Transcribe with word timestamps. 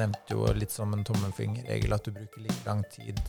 nevnte 0.00 0.34
jo 0.34 0.48
litt 0.56 0.74
som 0.74 0.92
en 0.94 1.04
tommelfingerregel 1.06 1.94
at 1.94 2.04
du 2.06 2.14
bruker 2.14 2.42
like 2.42 2.66
lang 2.66 2.82
tid 2.92 3.20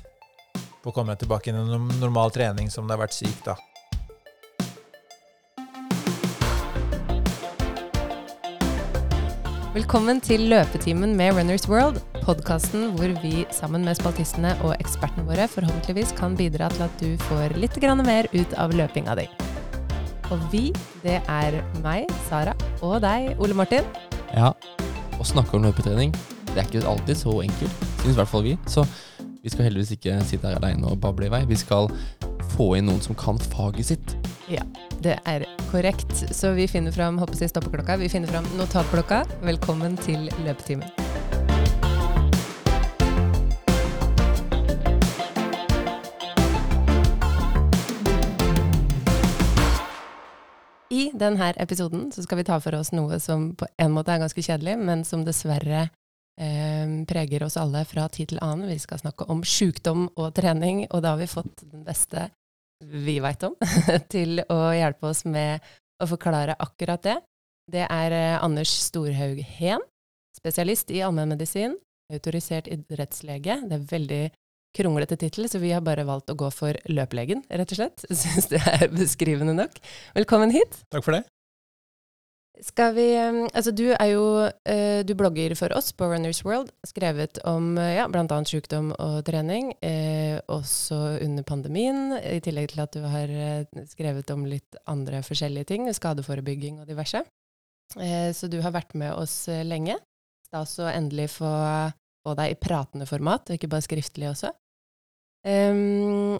på 0.81 0.91
å 0.91 0.95
komme 0.95 1.13
deg 1.13 1.25
tilbake 1.25 1.49
inn 1.49 1.57
i 1.59 1.63
en 1.77 1.87
normal 2.01 2.33
trening 2.33 2.69
som 2.73 2.85
det 2.85 2.95
har 2.95 3.05
vært 3.05 3.17
syk, 3.17 3.37
da. 3.45 3.57
Velkommen 9.75 10.21
til 10.23 10.45
Løpetimen 10.47 11.17
med 11.19 11.33
Runners 11.35 11.65
World, 11.67 11.97
podkasten 12.23 12.93
hvor 12.95 13.11
vi 13.19 13.43
sammen 13.51 13.83
med 13.83 13.97
spaltistene 13.99 14.53
og 14.63 14.71
ekspertene 14.77 15.25
våre 15.27 15.49
forhåpentligvis 15.51 16.13
kan 16.15 16.37
bidra 16.39 16.69
til 16.71 16.85
at 16.87 17.01
du 17.01 17.17
får 17.27 17.57
litt 17.59 17.75
mer 18.07 18.29
ut 18.31 18.55
av 18.55 18.71
løpinga 18.71 19.17
di. 19.19 19.27
Og 20.31 20.39
vi, 20.53 20.71
det 21.03 21.19
er 21.27 21.59
meg, 21.83 22.07
Sara, 22.29 22.55
og 22.81 23.01
deg, 23.03 23.35
Ole 23.37 23.53
Martin. 23.53 23.83
Ja, 24.31 24.55
å 25.19 25.27
snakke 25.27 25.57
om 25.57 25.67
løpetrening, 25.67 26.15
det 26.55 26.61
er 26.63 26.69
ikke 26.71 26.87
alltid 26.87 27.17
så 27.19 27.31
enkelt, 27.43 27.71
synes 27.99 28.13
i 28.13 28.19
hvert 28.19 28.29
fall 28.31 28.43
vi. 28.43 28.53
Så 28.71 28.85
vi 29.43 29.49
skal 29.51 29.65
heldigvis 29.67 29.91
ikke 29.91 30.13
sitte 30.23 30.47
her 30.47 30.55
aleine 30.55 30.87
og 30.87 31.01
bable 31.03 31.27
i 31.27 31.31
vei. 31.33 31.41
Vi 31.49 31.57
skal 31.59 31.89
få 32.55 32.69
inn 32.77 32.87
noen 32.87 33.01
som 33.03 33.17
kan 33.19 33.39
faget 33.51 33.89
sitt. 33.89 34.13
Ja, 34.47 34.63
det 35.03 35.17
er 35.27 35.43
korrekt. 35.67 36.13
Så 36.31 36.53
vi 36.55 36.69
finner 36.71 36.95
fram 36.95 37.19
håper 37.19 37.35
jeg, 37.43 37.51
stoppeklokka. 37.51 37.97
Vi 37.99 38.07
finner 38.07 38.31
fram 38.31 38.47
notatblokka. 38.55 39.25
Velkommen 39.43 39.97
til 39.99 40.29
løpetimen. 40.45 40.87
I 50.95 51.09
denne 51.19 51.51
episoden 51.59 52.07
skal 52.15 52.39
vi 52.39 52.47
ta 52.47 52.61
for 52.63 52.79
oss 52.79 52.93
noe 52.95 53.19
som 53.19 53.49
på 53.59 53.67
en 53.75 53.91
måte 53.91 54.15
er 54.15 54.23
ganske 54.23 54.39
kjedelig, 54.39 54.79
men 54.79 55.03
som 55.03 55.27
dessverre 55.27 55.89
preger 57.07 57.45
oss 57.45 57.55
alle 57.55 57.85
fra 57.87 58.09
tid 58.11 58.33
til 58.33 58.41
annen. 58.43 58.67
Vi 58.67 58.79
skal 58.83 58.99
snakke 58.99 59.27
om 59.31 59.39
sykdom 59.47 60.09
og 60.15 60.33
trening, 60.35 60.81
og 60.89 61.05
da 61.05 61.13
har 61.13 61.21
vi 61.21 61.29
fått 61.31 61.63
den 61.63 61.85
beste 61.87 62.27
vi 62.83 63.19
veit 63.23 63.43
om, 63.47 63.55
til 64.13 64.41
å 64.51 64.59
hjelpe 64.75 65.09
oss 65.11 65.23
med 65.25 65.63
å 66.01 66.07
forklare 66.09 66.57
akkurat 66.59 67.03
det. 67.05 67.17
Det 67.71 67.85
er 67.87 68.13
eh, 68.13 68.43
Anders 68.43 68.73
Storhaug 68.85 69.39
Heen, 69.57 69.83
spesialist 70.37 70.91
i 70.93 71.01
allmennmedisin, 71.05 71.77
autorisert 72.13 72.67
idrettslege. 72.69 73.61
Det 73.65 73.79
er 73.79 73.87
veldig 73.91 74.23
kronglete 74.75 75.17
tittel, 75.17 75.47
så 75.49 75.61
vi 75.63 75.71
har 75.73 75.83
bare 75.85 76.05
valgt 76.07 76.29
å 76.29 76.37
gå 76.37 76.51
for 76.53 76.77
løplegen, 76.91 77.45
rett 77.49 77.71
og 77.73 77.79
slett. 77.79 78.05
Syns 78.23 78.51
det 78.51 78.61
er 78.75 78.89
beskrivende 78.93 79.55
nok. 79.57 79.79
Velkommen 80.17 80.53
hit. 80.53 80.83
Takk 80.93 81.07
for 81.07 81.17
det. 81.17 81.23
Skal 82.63 82.93
vi 82.95 83.05
Altså, 83.15 83.71
du 83.75 83.89
er 83.91 84.07
jo 84.13 84.23
uh, 84.47 84.99
Du 85.07 85.13
blogger 85.17 85.55
for 85.59 85.73
oss 85.75 85.91
på 85.95 86.07
Runners 86.07 86.43
World, 86.45 86.71
skrevet 86.87 87.39
om 87.47 87.75
uh, 87.77 87.91
ja, 87.97 88.07
bl.a. 88.07 88.39
sykdom 88.47 88.93
og 88.95 89.17
trening, 89.27 89.73
uh, 89.83 90.39
også 90.51 90.99
under 91.25 91.43
pandemien, 91.43 92.15
i 92.15 92.39
tillegg 92.43 92.71
til 92.71 92.83
at 92.85 92.95
du 92.95 93.03
har 93.03 93.31
skrevet 93.91 94.31
om 94.31 94.45
litt 94.47 94.77
andre 94.87 95.21
forskjellige 95.25 95.71
ting, 95.73 95.89
skadeforebygging 95.91 96.79
og 96.81 96.87
diverse. 96.87 97.23
så 97.95 98.47
du 98.49 98.59
har 98.61 98.73
vært 98.73 98.95
med 98.95 99.13
oss 99.13 99.45
lenge. 99.47 99.97
Stas 100.47 100.79
å 100.79 100.87
endelig 100.89 101.29
få, 101.35 101.51
få 102.25 102.33
deg 102.37 102.53
i 102.53 102.59
pratende 102.59 103.05
format, 103.05 103.49
og 103.49 103.57
ikke 103.57 103.69
bare 103.69 103.85
skriftlig 103.85 104.29
også. 104.31 104.51
Um, 105.45 106.39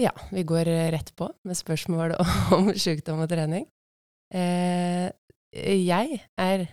ja, 0.00 0.12
vi 0.30 0.44
går 0.44 0.68
rett 0.92 1.14
på 1.16 1.30
med 1.48 1.56
spørsmål 1.56 2.16
om 2.56 2.72
sykdom 2.74 3.24
og 3.24 3.30
trening. 3.32 3.66
Eh, 4.32 5.08
jeg 5.52 6.20
er 6.40 6.64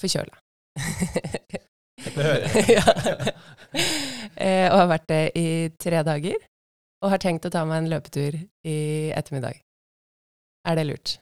forkjøla. 0.00 0.36
Det 2.02 2.12
hører 2.18 2.46
jeg. 2.76 3.34
eh, 4.36 4.66
og 4.68 4.78
har 4.82 4.88
vært 4.92 5.08
det 5.12 5.22
i 5.38 5.46
tre 5.80 6.02
dager. 6.06 6.38
Og 7.02 7.10
har 7.10 7.18
tenkt 7.22 7.46
å 7.48 7.50
ta 7.50 7.64
meg 7.66 7.82
en 7.82 7.90
løpetur 7.90 8.36
i 8.68 8.76
ettermiddag. 9.16 9.56
Er 10.68 10.78
det 10.78 10.84
lurt? 10.86 11.16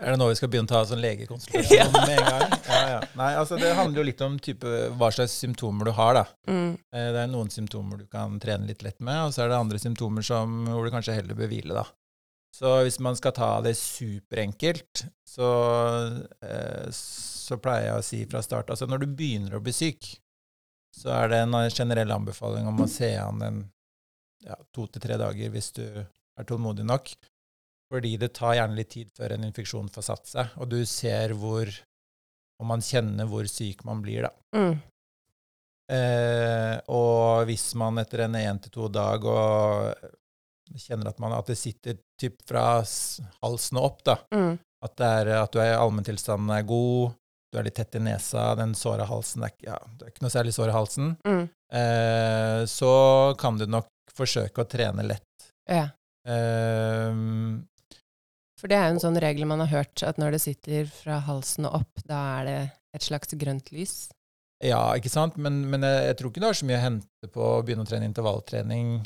Er 0.00 0.14
det 0.14 0.20
nå 0.22 0.30
vi 0.30 0.36
skal 0.38 0.48
begynne 0.48 0.64
å 0.64 0.72
ta 0.72 0.78
sånn 0.88 1.02
legekonsultasjon 1.04 1.76
ja. 1.82 1.84
med 1.92 2.14
en 2.14 2.24
gang? 2.24 2.54
Ja, 2.64 2.78
ja. 2.94 3.00
Nei, 3.20 3.26
altså 3.36 3.58
det 3.60 3.74
handler 3.76 4.00
jo 4.00 4.06
litt 4.08 4.22
om 4.24 4.38
type, 4.40 4.70
hva 4.96 5.10
slags 5.12 5.34
symptomer 5.42 5.90
du 5.90 5.92
har. 5.98 6.16
da. 6.16 6.22
Mm. 6.48 6.70
Eh, 6.96 7.08
det 7.12 7.20
er 7.26 7.28
noen 7.34 7.52
symptomer 7.52 8.00
du 8.00 8.06
kan 8.08 8.38
trene 8.40 8.70
litt 8.70 8.80
lett 8.86 8.96
med, 9.04 9.26
og 9.26 9.34
så 9.36 9.44
er 9.44 9.52
det 9.52 9.58
andre 9.60 9.82
symptomer 9.82 10.24
som, 10.24 10.62
hvor 10.70 10.88
du 10.88 10.94
kanskje 10.94 11.18
heller 11.18 11.36
bør 11.36 11.50
hvile. 11.52 11.76
da. 11.76 11.84
Så 12.52 12.72
hvis 12.84 12.98
man 13.00 13.16
skal 13.16 13.32
ta 13.36 13.50
det 13.64 13.72
superenkelt, 13.80 15.06
så, 15.24 15.48
eh, 16.44 16.88
så 16.92 17.56
pleier 17.56 17.88
jeg 17.88 18.00
å 18.00 18.04
si 18.04 18.20
fra 18.28 18.42
start 18.44 18.70
Altså 18.74 18.88
når 18.88 19.02
du 19.02 19.14
begynner 19.16 19.56
å 19.56 19.62
bli 19.64 19.72
syk, 19.72 20.10
så 20.92 21.14
er 21.16 21.32
det 21.32 21.38
en 21.46 21.56
generell 21.72 22.12
anbefaling 22.12 22.68
om 22.68 22.82
å 22.84 22.90
se 22.90 23.14
an 23.16 23.40
en 23.46 23.62
ja, 24.44 24.58
to 24.74 24.84
til 24.90 25.00
tre 25.00 25.16
dager 25.20 25.52
hvis 25.54 25.70
du 25.78 25.86
er 25.86 26.48
tålmodig 26.48 26.84
nok. 26.84 27.14
Fordi 27.92 28.14
det 28.20 28.34
tar 28.36 28.56
gjerne 28.58 28.76
litt 28.76 28.92
tid 28.92 29.10
før 29.16 29.34
en 29.34 29.48
infeksjon 29.48 29.90
får 29.92 30.04
satt 30.06 30.28
seg, 30.28 30.52
og 30.60 30.68
du 30.72 30.80
ser 30.88 31.36
hvor 31.38 31.72
Og 32.62 32.66
man 32.68 32.82
kjenner 32.84 33.26
hvor 33.26 33.48
syk 33.50 33.80
man 33.82 33.98
blir, 34.04 34.22
da. 34.22 34.30
Mm. 34.54 34.76
Eh, 35.90 36.76
og 36.94 37.48
hvis 37.48 37.72
man 37.74 37.98
etter 37.98 38.22
en 38.22 38.36
én 38.38 38.60
til 38.62 38.70
to 38.70 38.86
dag 38.92 39.24
og 39.26 40.04
kjenner 40.80 41.10
at, 41.10 41.18
man, 41.22 41.34
at 41.36 41.48
det 41.50 41.58
sitter 41.60 41.98
typ 42.20 42.38
fra 42.48 42.82
halsen 42.82 43.80
og 43.80 43.88
opp, 43.88 44.04
da. 44.06 44.16
Mm. 44.34 44.54
At, 44.82 45.02
er, 45.06 45.32
at, 45.38 45.52
du 45.54 45.62
er 45.62 45.76
allmenntilstanden 45.78 46.50
er 46.54 46.64
god, 46.66 47.14
du 47.52 47.58
er 47.60 47.66
litt 47.68 47.76
tett 47.78 47.98
i 47.98 48.02
nesa, 48.02 48.52
den 48.58 48.72
såra 48.78 49.06
halsen 49.06 49.44
er, 49.46 49.52
ja, 49.62 49.76
det 49.98 50.06
er 50.06 50.14
ikke 50.14 50.24
noe 50.24 50.34
særlig 50.34 50.54
sår 50.56 50.72
i 50.72 50.76
halsen, 50.76 51.10
mm. 51.26 51.42
eh, 51.78 52.62
så 52.70 52.94
kan 53.38 53.60
du 53.60 53.66
nok 53.70 53.90
forsøke 54.16 54.64
å 54.64 54.68
trene 54.68 55.04
lett. 55.06 55.50
Ja. 55.70 55.86
Eh, 56.26 57.12
For 58.58 58.72
det 58.72 58.78
er 58.78 58.88
jo 58.88 58.96
en 58.96 59.04
sånn 59.04 59.20
regel 59.22 59.46
man 59.50 59.62
har 59.64 59.70
hørt, 59.82 60.02
at 60.06 60.18
når 60.18 60.36
det 60.36 60.42
sitter 60.46 60.90
fra 60.90 61.20
halsen 61.28 61.68
og 61.68 61.82
opp, 61.82 62.02
da 62.08 62.24
er 62.40 62.48
det 62.48 62.58
et 62.96 63.06
slags 63.06 63.32
grønt 63.38 63.70
lys. 63.74 64.10
Ja, 64.62 64.80
ikke 64.94 65.10
sant? 65.10 65.38
Men, 65.42 65.64
men 65.70 65.82
jeg, 65.86 66.04
jeg, 66.06 66.18
tror 66.18 66.30
ikke 66.30 66.42
det 66.42 66.50
har 66.50 66.58
så 66.58 66.68
mye 66.68 66.78
å 66.78 66.84
hente 66.84 67.30
på 67.34 67.48
å 67.48 67.62
begynne 67.66 67.84
å 67.86 67.88
trene 67.88 68.06
intervalltrening 68.06 69.00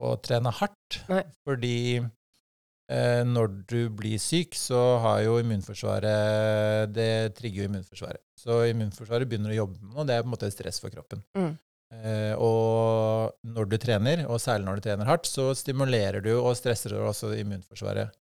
å 0.00 0.16
trene 0.24 0.52
hardt. 0.60 1.00
Nei. 1.10 1.22
Fordi 1.46 1.78
eh, 2.00 3.22
når 3.28 3.54
du 3.70 3.80
blir 4.00 4.20
syk, 4.22 4.56
så 4.58 4.80
har 5.04 5.22
jo 5.26 5.38
immunforsvaret 5.42 6.92
Det 6.94 7.10
trigger 7.38 7.64
jo 7.64 7.70
immunforsvaret. 7.70 8.22
Så 8.40 8.62
immunforsvaret 8.70 9.28
begynner 9.30 9.54
å 9.54 9.60
jobbe 9.62 9.80
med 9.82 9.96
noe, 9.96 10.06
det 10.08 10.16
er 10.16 10.24
på 10.24 10.30
en 10.30 10.36
måte 10.36 10.52
stress 10.54 10.80
for 10.82 10.92
kroppen. 10.94 11.24
Mm. 11.36 11.52
Eh, 11.90 12.34
og 12.38 13.34
når 13.50 13.70
du 13.70 13.76
trener, 13.82 14.24
og 14.30 14.40
særlig 14.42 14.68
når 14.68 14.78
du 14.78 14.86
trener 14.86 15.10
hardt, 15.10 15.26
så 15.26 15.50
stimulerer 15.58 16.22
du 16.24 16.32
og 16.38 16.54
stresser 16.58 16.94
du 16.94 17.02
også 17.02 17.34
immunforsvaret 17.40 18.14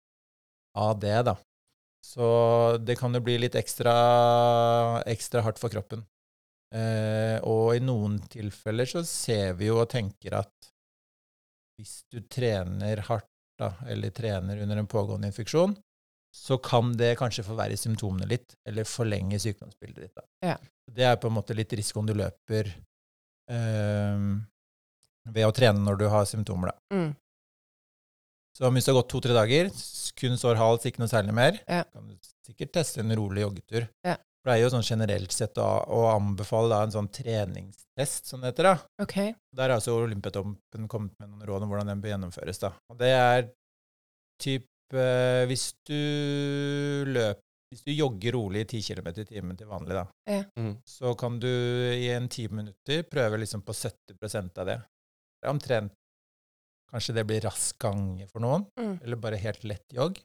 av 0.78 0.96
det, 1.02 1.16
da. 1.28 1.36
Så 2.04 2.28
det 2.80 2.96
kan 2.98 3.12
jo 3.12 3.20
bli 3.24 3.36
litt 3.42 3.58
ekstra, 3.58 3.92
ekstra 5.10 5.42
hardt 5.44 5.60
for 5.60 5.72
kroppen. 5.72 6.04
Eh, 6.74 7.36
og 7.48 7.74
i 7.76 7.82
noen 7.84 8.18
tilfeller 8.28 8.88
så 8.88 9.02
ser 9.06 9.56
vi 9.58 9.70
jo 9.70 9.78
og 9.82 9.88
tenker 9.92 10.36
at 10.40 10.70
hvis 11.78 12.00
du 12.10 12.20
trener 12.26 13.04
hardt, 13.06 13.30
da, 13.58 13.72
eller 13.90 14.10
trener 14.14 14.60
under 14.62 14.76
en 14.76 14.86
pågående 14.90 15.30
infeksjon, 15.30 15.76
så 16.34 16.58
kan 16.62 16.92
det 16.98 17.16
kanskje 17.18 17.46
forverre 17.46 17.78
symptomene 17.78 18.28
litt, 18.28 18.54
eller 18.68 18.86
forlenge 18.86 19.38
sykdomsbildet 19.42 20.04
ditt. 20.04 20.14
Da. 20.14 20.26
Ja. 20.50 20.56
Det 20.90 21.06
er 21.06 21.16
på 21.20 21.30
en 21.30 21.36
måte 21.38 21.56
litt 21.56 21.72
risikoen 21.74 22.06
du 22.08 22.14
løper 22.18 22.70
øh, 23.54 24.28
ved 25.32 25.48
å 25.48 25.54
trene 25.56 25.82
når 25.82 25.98
du 26.02 26.06
har 26.12 26.28
symptomer, 26.30 26.74
da. 26.74 26.98
Mm. 26.98 27.10
Så 28.58 28.70
hvis 28.74 28.86
det 28.86 28.92
har 28.92 28.98
gått 29.00 29.10
to-tre 29.12 29.34
dager, 29.36 29.68
kun 30.18 30.38
sår 30.38 30.58
hals, 30.58 30.86
ikke 30.88 31.02
noe 31.02 31.10
særlig 31.10 31.34
mer, 31.38 31.60
ja. 31.66 31.84
kan 31.94 32.10
du 32.10 32.30
sikkert 32.46 32.74
teste 32.80 33.04
en 33.04 33.14
rolig 33.18 33.44
joggetur. 33.46 33.86
Ja 34.06 34.18
pleier 34.44 34.64
jo 34.64 34.70
sånn 34.72 34.86
generelt 34.86 35.34
sett 35.34 35.58
å, 35.60 35.66
å 35.94 36.04
anbefale 36.12 36.70
da, 36.72 36.80
en 36.84 36.94
sånn 36.94 37.10
treningstest, 37.12 38.30
som 38.30 38.42
det 38.42 38.52
heter. 38.52 38.70
da. 38.70 39.04
Okay. 39.04 39.34
Der 39.54 39.68
har 39.68 39.78
altså 39.78 39.98
Olympiatoppen 39.98 40.88
kommet 40.90 41.16
med 41.18 41.32
noen 41.32 41.46
råd 41.48 41.66
om 41.66 41.74
hvordan 41.74 41.92
den 41.92 42.04
bør 42.04 42.14
gjennomføres. 42.14 42.62
da. 42.62 42.72
Og 42.92 43.00
det 43.00 43.12
er 43.16 43.50
type 44.38 44.94
eh, 44.94 45.44
Hvis 45.50 45.72
du 45.84 45.98
løper 47.10 47.44
hvis 47.68 47.84
du 47.84 47.90
jogger 47.92 48.32
rolig 48.32 48.62
10 48.64 48.80
km 48.80 49.08
i 49.12 49.24
timen 49.28 49.56
til 49.58 49.68
vanlig, 49.68 49.92
da, 49.92 50.06
ja. 50.24 50.44
mm. 50.56 50.70
så 50.88 51.12
kan 51.20 51.36
du 51.36 51.48
i 51.48 52.06
en 52.14 52.28
ti 52.32 52.46
minutter 52.48 53.02
prøve 53.04 53.42
liksom 53.42 53.60
på 53.60 53.74
70% 53.76 54.60
av 54.62 54.70
det. 54.70 54.78
Det 55.36 55.48
er 55.48 55.52
omtrent 55.52 55.92
Kanskje 56.88 57.18
det 57.18 57.26
blir 57.28 57.42
rask 57.44 57.76
gange 57.84 58.24
for 58.30 58.40
noen, 58.40 58.62
mm. 58.80 58.94
eller 59.04 59.18
bare 59.20 59.36
helt 59.42 59.66
lett 59.68 59.92
jogg. 59.92 60.16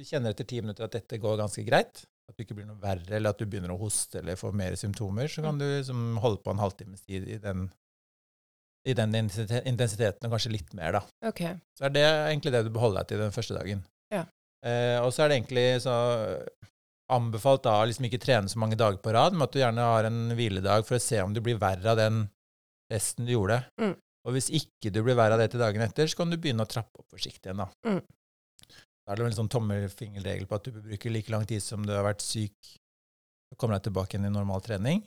Du 0.00 0.06
kjenner 0.08 0.32
etter 0.32 0.46
ti 0.48 0.62
minutter 0.64 0.86
at 0.86 0.94
dette 0.96 1.18
går 1.20 1.36
ganske 1.36 1.64
greit, 1.66 2.06
at 2.28 2.36
det 2.36 2.46
ikke 2.46 2.56
blir 2.58 2.68
noe 2.68 2.80
verre, 2.80 3.08
eller 3.16 3.34
at 3.34 3.40
du 3.40 3.46
begynner 3.46 3.74
å 3.74 3.80
hoste 3.80 4.20
eller 4.20 4.38
får 4.40 4.54
mer 4.56 4.76
symptomer, 4.78 5.30
så 5.30 5.44
kan 5.44 5.58
du 5.60 5.66
liksom 5.66 6.18
holde 6.22 6.42
på 6.44 6.54
en 6.54 6.62
halvtimes 6.62 7.02
tid 7.04 7.26
i 7.28 7.38
den, 7.42 7.66
i 8.88 8.94
den 8.98 9.16
intensiteten, 9.18 10.26
og 10.26 10.36
kanskje 10.36 10.54
litt 10.54 10.72
mer, 10.78 10.98
da. 10.98 11.02
Okay. 11.32 11.58
Så 11.78 11.88
er 11.88 11.96
det 11.96 12.06
egentlig 12.06 12.54
det 12.54 12.64
du 12.66 12.72
beholder 12.74 13.02
deg 13.02 13.12
til 13.12 13.24
den 13.24 13.34
første 13.34 13.58
dagen. 13.58 13.82
Ja. 14.14 14.26
Eh, 14.64 14.98
og 15.02 15.10
så 15.12 15.24
er 15.24 15.32
det 15.32 15.40
egentlig 15.40 15.66
så 15.84 15.96
anbefalt 17.12 17.64
da 17.66 17.74
liksom 17.84 18.06
ikke 18.08 18.22
trene 18.22 18.48
så 18.48 18.60
mange 18.62 18.78
dager 18.80 19.00
på 19.02 19.12
rad, 19.14 19.34
men 19.36 19.44
at 19.46 19.52
du 19.52 19.60
gjerne 19.60 19.90
har 19.90 20.08
en 20.08 20.22
hviledag 20.38 20.86
for 20.88 20.96
å 20.96 21.02
se 21.02 21.20
om 21.22 21.34
du 21.34 21.42
blir 21.44 21.60
verre 21.60 21.92
av 21.92 22.00
den 22.00 22.24
testen 22.92 23.28
du 23.28 23.34
gjorde. 23.34 23.62
Mm. 23.80 23.94
Og 24.22 24.36
hvis 24.36 24.48
ikke 24.54 24.92
du 24.94 25.02
blir 25.02 25.18
verre 25.18 25.36
av 25.36 25.42
det 25.42 25.50
til 25.52 25.62
dagen 25.62 25.82
etter, 25.82 26.08
så 26.08 26.22
kan 26.22 26.30
du 26.30 26.38
begynne 26.38 26.64
å 26.64 26.70
trappe 26.70 27.02
opp 27.02 27.10
forsiktig 27.10 27.50
igjen. 27.50 27.64
da. 27.64 27.68
Mm. 27.88 28.02
Er 29.12 29.18
det 29.20 29.26
en 29.28 29.34
sånn 29.42 29.50
tommelfingerregel 29.52 30.46
på 30.48 30.56
at 30.56 30.64
du 30.64 30.72
bør 30.72 30.86
bruke 30.86 31.10
like 31.12 31.32
lang 31.34 31.44
tid 31.48 31.60
som 31.62 31.84
du 31.84 31.92
har 31.92 32.04
vært 32.06 32.22
syk, 32.24 32.70
og 33.52 33.58
komme 33.60 33.76
deg 33.76 33.84
tilbake 33.90 34.16
igjen 34.16 34.30
i 34.30 34.32
normal 34.32 34.62
trening. 34.64 35.02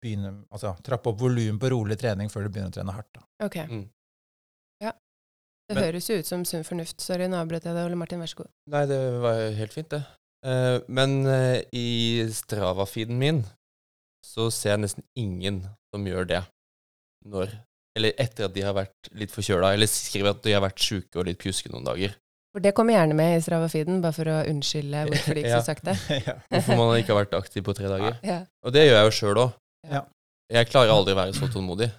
Begynne, 0.00 0.32
altså 0.52 0.74
Trappe 0.84 1.10
opp 1.12 1.18
volum 1.20 1.58
på 1.60 1.70
rolig 1.72 1.96
trening 2.00 2.30
før 2.32 2.46
du 2.46 2.52
begynner 2.52 2.72
å 2.72 2.76
trene 2.76 2.94
hardt. 2.96 3.10
da. 3.16 3.24
Ok. 3.46 3.56
Mm. 3.68 3.86
Ja. 4.84 4.92
Det 5.68 5.76
Men- 5.76 5.84
høres 5.84 6.08
jo 6.08 6.18
ut 6.20 6.26
som 6.26 6.44
sunn 6.44 6.64
fornuft. 6.64 7.00
Sorry, 7.00 7.26
nå 7.28 7.36
avbrøt 7.40 7.64
jeg 7.64 7.74
deg, 7.76 7.84
Ole 7.86 7.96
Martin. 7.96 8.20
Vær 8.20 8.26
så 8.32 8.36
god. 8.42 8.50
Nei, 8.66 8.84
det 8.86 9.00
var 9.20 9.40
helt 9.60 9.72
fint, 9.72 9.88
det. 9.88 10.02
Eh, 10.42 10.80
men 10.88 11.26
eh, 11.26 11.62
i 11.72 12.24
Strava-feeden 12.32 13.18
min 13.18 13.42
så 14.24 14.50
ser 14.52 14.70
jeg 14.76 14.84
nesten 14.84 15.04
ingen 15.16 15.62
som 15.92 16.04
gjør 16.04 16.26
det 16.28 16.44
når 17.26 17.52
Eller 17.96 18.12
etter 18.22 18.44
at 18.46 18.54
de 18.54 18.62
har 18.62 18.72
vært 18.72 19.08
litt 19.18 19.32
forkjøla, 19.34 19.72
eller 19.74 19.86
skriver 19.90 20.30
at 20.30 20.42
de 20.44 20.52
har 20.52 20.62
vært 20.62 20.78
sjuke 20.78 21.16
og 21.18 21.26
litt 21.26 21.40
pjuske 21.42 21.68
noen 21.72 21.84
dager. 21.84 22.14
For 22.50 22.62
det 22.64 22.72
kommer 22.74 22.96
gjerne 22.96 23.14
med 23.14 23.36
i 23.36 23.42
Strava-feeden, 23.44 24.00
bare 24.02 24.16
for 24.16 24.30
å 24.32 24.38
unnskylde 24.50 25.04
hvorfor 25.06 25.36
de 25.38 25.42
ikke 25.44 25.52
Ja. 25.58 25.64
sagt 25.66 25.84
det. 25.86 25.96
ja. 26.28 26.34
Hvorfor 26.50 26.78
man 26.80 26.94
ikke 26.98 27.14
har 27.14 27.20
vært 27.24 27.36
aktiv 27.38 27.64
på 27.66 27.74
tre 27.78 27.90
dager. 27.92 28.16
Ja. 28.26 28.40
Og 28.66 28.74
det 28.74 28.86
gjør 28.88 28.96
jeg 28.98 29.06
jo 29.10 29.16
sjøl 29.20 29.42
òg. 29.44 29.52
Ja. 29.90 30.04
Jeg 30.50 30.70
klarer 30.72 30.94
aldri 30.96 31.14
å 31.14 31.20
være 31.20 31.36
så 31.38 31.46
tålmodig. 31.52 31.90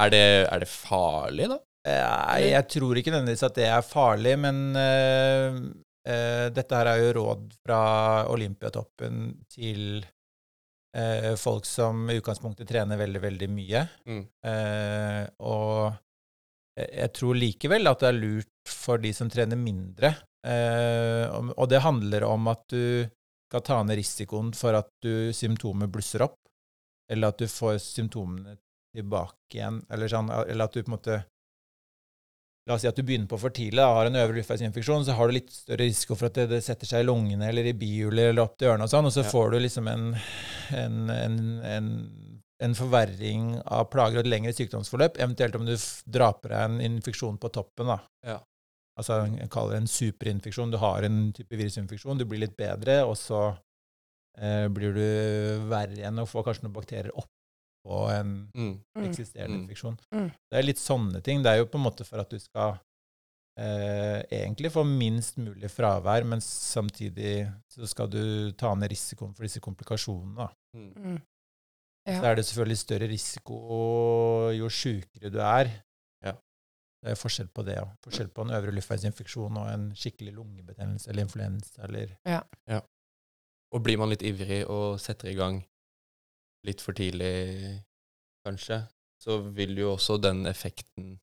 Er 0.00 0.10
det, 0.10 0.24
er 0.50 0.62
det 0.64 0.70
farlig, 0.72 1.46
da? 1.52 1.60
Nei, 1.86 2.50
jeg 2.50 2.66
tror 2.74 2.98
ikke 3.00 3.12
nødvendigvis 3.14 3.46
at 3.46 3.54
det 3.56 3.68
er 3.70 3.84
farlig, 3.86 4.34
men 4.42 4.58
uh, 4.76 5.60
uh, 6.10 6.46
dette 6.52 6.76
her 6.76 6.90
er 6.90 7.00
jo 7.04 7.12
råd 7.20 7.46
fra 7.62 7.78
Olympiatoppen 8.32 9.22
til 9.48 10.02
uh, 10.98 11.30
folk 11.40 11.64
som 11.68 12.10
i 12.10 12.18
utgangspunktet 12.20 12.68
trener 12.68 13.00
veldig, 13.00 13.22
veldig 13.24 13.48
mye. 13.54 13.84
Mm. 14.10 14.22
Eh, 14.50 15.22
og 15.46 15.94
jeg- 16.78 16.92
jeg 17.00 17.12
tror 17.12 17.34
likevel 17.34 17.88
at 17.90 17.98
det 18.00 18.08
er 18.08 18.18
lurt 18.20 18.46
for 18.68 18.98
de 18.98 19.12
som 19.12 19.28
trener 19.30 19.56
mindre. 19.56 20.14
Eh, 20.46 21.26
og 21.56 21.68
det 21.68 21.82
handler 21.82 22.24
om 22.24 22.48
at 22.48 22.62
du 22.68 23.08
skal 23.50 23.60
ta 23.66 23.82
ned 23.82 23.98
risikoen 23.98 24.54
for 24.54 24.74
at 24.74 24.88
du 25.02 25.32
symptomer 25.32 25.86
blusser 25.90 26.22
opp, 26.22 26.36
eller 27.10 27.28
at 27.28 27.38
du 27.38 27.46
får 27.46 27.78
symptomene 27.82 28.56
tilbake 28.94 29.34
igjen, 29.54 29.82
eller, 29.90 30.08
sånn, 30.08 30.30
eller 30.48 30.64
at 30.64 30.72
du 30.72 30.82
på 30.82 30.88
en 30.92 30.96
måte 30.98 31.24
La 32.68 32.74
oss 32.76 32.82
si 32.82 32.88
at 32.90 32.94
du 32.94 33.02
begynner 33.02 33.26
på 33.26 33.38
for 33.40 33.50
tidlig, 33.50 33.80
da, 33.80 33.86
har 33.94 34.06
en 34.06 34.14
øvre 34.20 34.36
luftveisinfeksjon, 34.36 35.02
så 35.06 35.14
har 35.16 35.26
du 35.26 35.32
litt 35.32 35.48
større 35.50 35.78
risiko 35.88 36.14
for 36.14 36.26
at 36.26 36.34
det, 36.34 36.44
det 36.50 36.62
setter 36.62 36.86
seg 36.86 37.00
i 37.02 37.06
lungene 37.08 37.48
eller 37.48 37.64
i 37.66 37.72
bihulene 37.72 38.28
eller 38.30 38.42
opp 38.44 38.58
til 38.60 38.68
ørene 38.68 38.84
og 38.84 38.90
sånn, 38.92 39.06
og 39.08 39.14
så 39.16 39.24
Ja. 39.24 39.30
får 39.32 39.50
du 39.50 39.58
liksom 39.64 39.88
en, 39.88 40.04
en, 40.76 41.10
en, 41.10 41.38
en, 41.64 41.88
en 42.60 42.74
forverring 42.76 43.54
av 43.64 43.86
plager 43.92 44.20
og 44.20 44.26
et 44.26 44.30
lengre 44.30 44.52
sykdomsforløp, 44.52 45.16
eventuelt 45.18 45.54
om 45.56 45.64
du 45.66 45.72
draper 45.74 46.12
drar 46.12 46.34
på 46.42 46.48
deg 46.52 46.64
en 46.66 46.80
infeksjon 46.90 47.38
på 47.40 47.48
toppen, 47.54 47.86
da. 47.94 47.98
Ja. 48.26 48.38
Altså, 49.00 49.22
jeg 49.32 49.48
kaller 49.54 49.78
det 49.78 49.80
en 49.80 49.88
superinfeksjon. 49.88 50.70
Du 50.74 50.76
har 50.82 51.06
en 51.06 51.32
type 51.32 51.56
virusinfeksjon, 51.56 52.18
du 52.20 52.26
blir 52.28 52.42
litt 52.42 52.56
bedre, 52.58 52.98
og 53.08 53.16
så 53.16 53.56
eh, 54.38 54.66
blir 54.68 54.92
du 54.94 55.06
verre 55.70 55.96
igjen 55.96 56.20
og 56.20 56.28
får 56.28 56.44
kanskje 56.50 56.66
noen 56.66 56.76
bakterier 56.76 57.10
oppå 57.16 57.98
en 58.12 58.50
Mm. 58.54 58.74
Mm. 58.96 59.04
eksisterende 59.08 59.56
Mm. 59.56 59.62
infeksjon. 59.64 59.96
Mm. 60.12 60.28
Det 60.50 60.58
er 60.58 60.62
litt 60.68 60.78
sånne 60.82 61.22
ting. 61.24 61.42
Det 61.42 61.50
er 61.50 61.58
jo 61.62 61.66
på 61.72 61.78
en 61.80 61.86
måte 61.86 62.04
for 62.04 62.20
at 62.20 62.28
du 62.30 62.38
skal 62.38 62.76
eh, 63.58 64.20
egentlig 64.30 64.70
få 64.72 64.84
minst 64.86 65.36
mulig 65.36 65.68
fravær, 65.72 66.24
men 66.24 66.40
samtidig 66.40 67.50
så 67.72 67.88
skal 67.88 68.08
du 68.08 68.52
ta 68.52 68.74
ned 68.74 68.88
risikoen 68.92 69.34
for 69.34 69.42
disse 69.44 69.60
komplikasjonene. 69.60 70.36
Da. 70.36 70.48
Mm. 72.08 72.16
Så 72.16 72.24
er 72.26 72.34
det 72.38 72.44
selvfølgelig 72.48 72.78
større 72.80 73.08
risiko 73.10 73.56
jo 74.56 74.68
sjukere 74.72 75.30
du 75.30 75.38
er. 75.44 75.68
Ja. 76.24 76.32
Det 77.02 77.12
er 77.12 77.18
forskjell 77.20 77.48
på 77.54 77.64
det. 77.66 77.76
òg. 77.82 77.90
Forskjell 78.04 78.30
på 78.34 78.44
en 78.46 78.54
øvre 78.56 78.72
luftveisinfeksjon 78.76 79.58
og 79.60 79.68
en 79.72 79.90
skikkelig 79.96 80.32
lungebetennelse 80.38 81.10
eller 81.10 81.26
influensa 81.28 81.84
eller 81.88 82.16
Og 83.72 83.82
blir 83.84 83.98
man 84.00 84.10
litt 84.10 84.24
ivrig 84.26 84.64
og 84.66 84.98
setter 84.98 85.28
i 85.30 85.36
gang 85.38 85.60
litt 86.66 86.80
for 86.82 86.92
tidlig, 86.92 87.80
kanskje, 88.44 88.82
så 89.22 89.38
vil 89.54 89.76
jo 89.78 89.92
også 89.94 90.18
den 90.20 90.42
effekten 90.50 91.14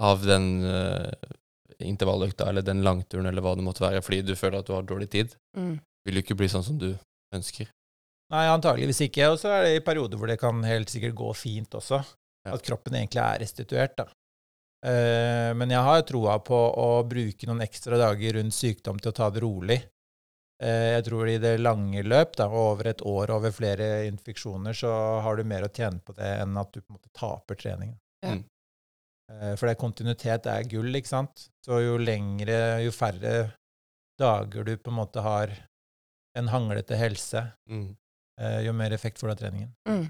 av 0.00 0.22
den 0.26 0.62
uh, 0.64 1.10
intervalløkta 1.80 2.46
eller 2.50 2.62
den 2.66 2.82
langturen 2.84 3.26
eller 3.26 3.42
hva 3.42 3.54
det 3.56 3.64
måtte 3.64 3.82
være, 3.84 4.02
fordi 4.04 4.20
du 4.26 4.34
føler 4.36 4.60
at 4.60 4.68
du 4.68 4.74
har 4.76 4.82
dårlig 4.86 5.10
tid, 5.10 5.36
Mm. 5.56 5.80
vil 6.06 6.14
jo 6.14 6.22
ikke 6.22 6.36
bli 6.38 6.48
sånn 6.48 6.64
som 6.64 6.78
du 6.78 6.92
ønsker. 7.34 7.68
Nei, 8.30 8.46
antageligvis 8.50 9.02
ikke. 9.08 9.28
Og 9.32 9.38
så 9.42 9.52
er 9.56 9.66
det 9.66 9.76
i 9.76 9.84
perioder 9.84 10.20
hvor 10.20 10.30
det 10.30 10.38
kan 10.40 10.62
helt 10.66 10.92
sikkert 10.92 11.16
gå 11.18 11.30
fint 11.38 11.74
også. 11.78 12.00
Ja. 12.46 12.54
At 12.54 12.64
kroppen 12.64 12.96
egentlig 12.96 13.22
er 13.22 13.40
restituert, 13.42 13.96
da. 13.98 14.08
Uh, 14.80 15.50
men 15.60 15.74
jeg 15.74 15.84
har 15.84 16.04
troa 16.08 16.38
på 16.40 16.56
å 16.56 17.02
bruke 17.04 17.44
noen 17.44 17.60
ekstra 17.66 17.98
dager 18.00 18.38
rundt 18.38 18.56
sykdom 18.56 18.96
til 19.02 19.10
å 19.10 19.16
ta 19.18 19.26
det 19.34 19.42
rolig. 19.44 19.76
Uh, 20.62 20.94
jeg 20.94 21.04
tror 21.10 21.28
i 21.28 21.40
det 21.42 21.58
lange 21.60 22.04
løp, 22.06 22.32
da, 22.38 22.46
over 22.48 22.88
et 22.88 23.02
år 23.04 23.34
over 23.34 23.52
flere 23.52 23.90
infeksjoner, 24.08 24.72
så 24.78 24.94
har 25.20 25.36
du 25.36 25.44
mer 25.44 25.66
å 25.68 25.72
tjene 25.74 26.00
på 26.00 26.16
det 26.16 26.30
enn 26.40 26.56
at 26.56 26.72
du 26.72 26.80
på 26.80 26.94
en 26.94 26.96
måte 26.96 27.12
taper 27.12 27.60
treningen. 27.60 27.98
Ja. 28.24 28.38
Uh, 28.38 28.46
Eh, 29.30 29.54
for 29.56 29.68
det 29.70 29.78
kontinuitet 29.78 30.48
er 30.50 30.66
gull, 30.70 30.90
ikke 30.96 31.12
sant? 31.12 31.48
Så 31.64 31.80
jo 31.84 31.96
lengre, 32.02 32.82
jo 32.84 32.92
færre 32.94 33.34
dager 34.20 34.66
du 34.66 34.74
på 34.76 34.90
en 34.92 34.98
måte 34.98 35.22
har 35.24 35.54
en 36.38 36.50
hanglete 36.52 36.98
helse, 36.98 37.46
Mm. 37.68 37.96
Eh, 38.40 38.60
jo 38.66 38.74
mer 38.76 38.94
effekt 38.96 39.20
får 39.20 39.30
du 39.30 39.32
av 39.34 39.40
treningen. 39.40 39.70
Mm. 39.88 40.06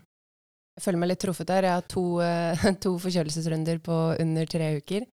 Jeg 0.78 0.84
føler 0.84 1.02
meg 1.02 1.10
litt 1.12 1.22
truffet 1.24 1.48
der. 1.50 1.66
Jeg 1.68 1.78
har 1.78 1.88
to, 1.90 2.04
eh, 2.24 2.66
to 2.84 2.94
forkjølelsesrunder 3.02 3.80
på 3.84 3.98
under 4.22 4.50
tre 4.50 4.72
uker, 4.78 5.06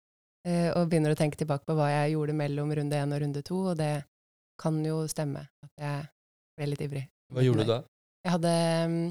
eh, 0.47 0.69
og 0.75 0.89
begynner 0.91 1.15
å 1.15 1.19
tenke 1.19 1.39
tilbake 1.39 1.67
på 1.67 1.77
hva 1.77 1.89
jeg 1.91 2.15
gjorde 2.15 2.37
mellom 2.37 2.73
runde 2.79 3.01
én 3.01 3.15
og 3.15 3.23
runde 3.23 3.43
to, 3.45 3.61
og 3.73 3.79
det 3.81 3.93
kan 4.61 4.77
jo 4.85 5.03
stemme 5.11 5.43
at 5.65 5.73
jeg 5.81 6.09
ble 6.55 6.71
litt 6.71 6.83
ivrig. 6.85 7.05
Hva 7.33 7.43
gjorde 7.43 7.65
du 7.65 7.71
da? 7.73 7.79
Jeg 8.25 8.33
hadde 8.37 8.53
mm, 8.91 9.01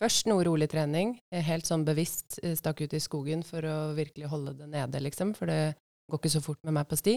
først 0.00 0.28
noe 0.30 0.44
rolig 0.46 0.68
trening, 0.70 1.16
helt 1.32 1.66
sånn 1.68 1.86
bevisst 1.88 2.38
stakk 2.58 2.84
ut 2.84 2.94
i 2.94 3.00
skogen 3.02 3.42
for 3.44 3.66
å 3.66 3.78
virkelig 3.96 4.30
holde 4.30 4.54
det 4.60 4.68
nede, 4.70 5.02
liksom, 5.02 5.34
for 5.36 5.50
det 5.50 5.74
går 6.08 6.20
ikke 6.20 6.34
så 6.36 6.42
fort 6.44 6.60
med 6.62 6.76
meg 6.76 6.86
på 6.88 6.98
sti. 7.00 7.16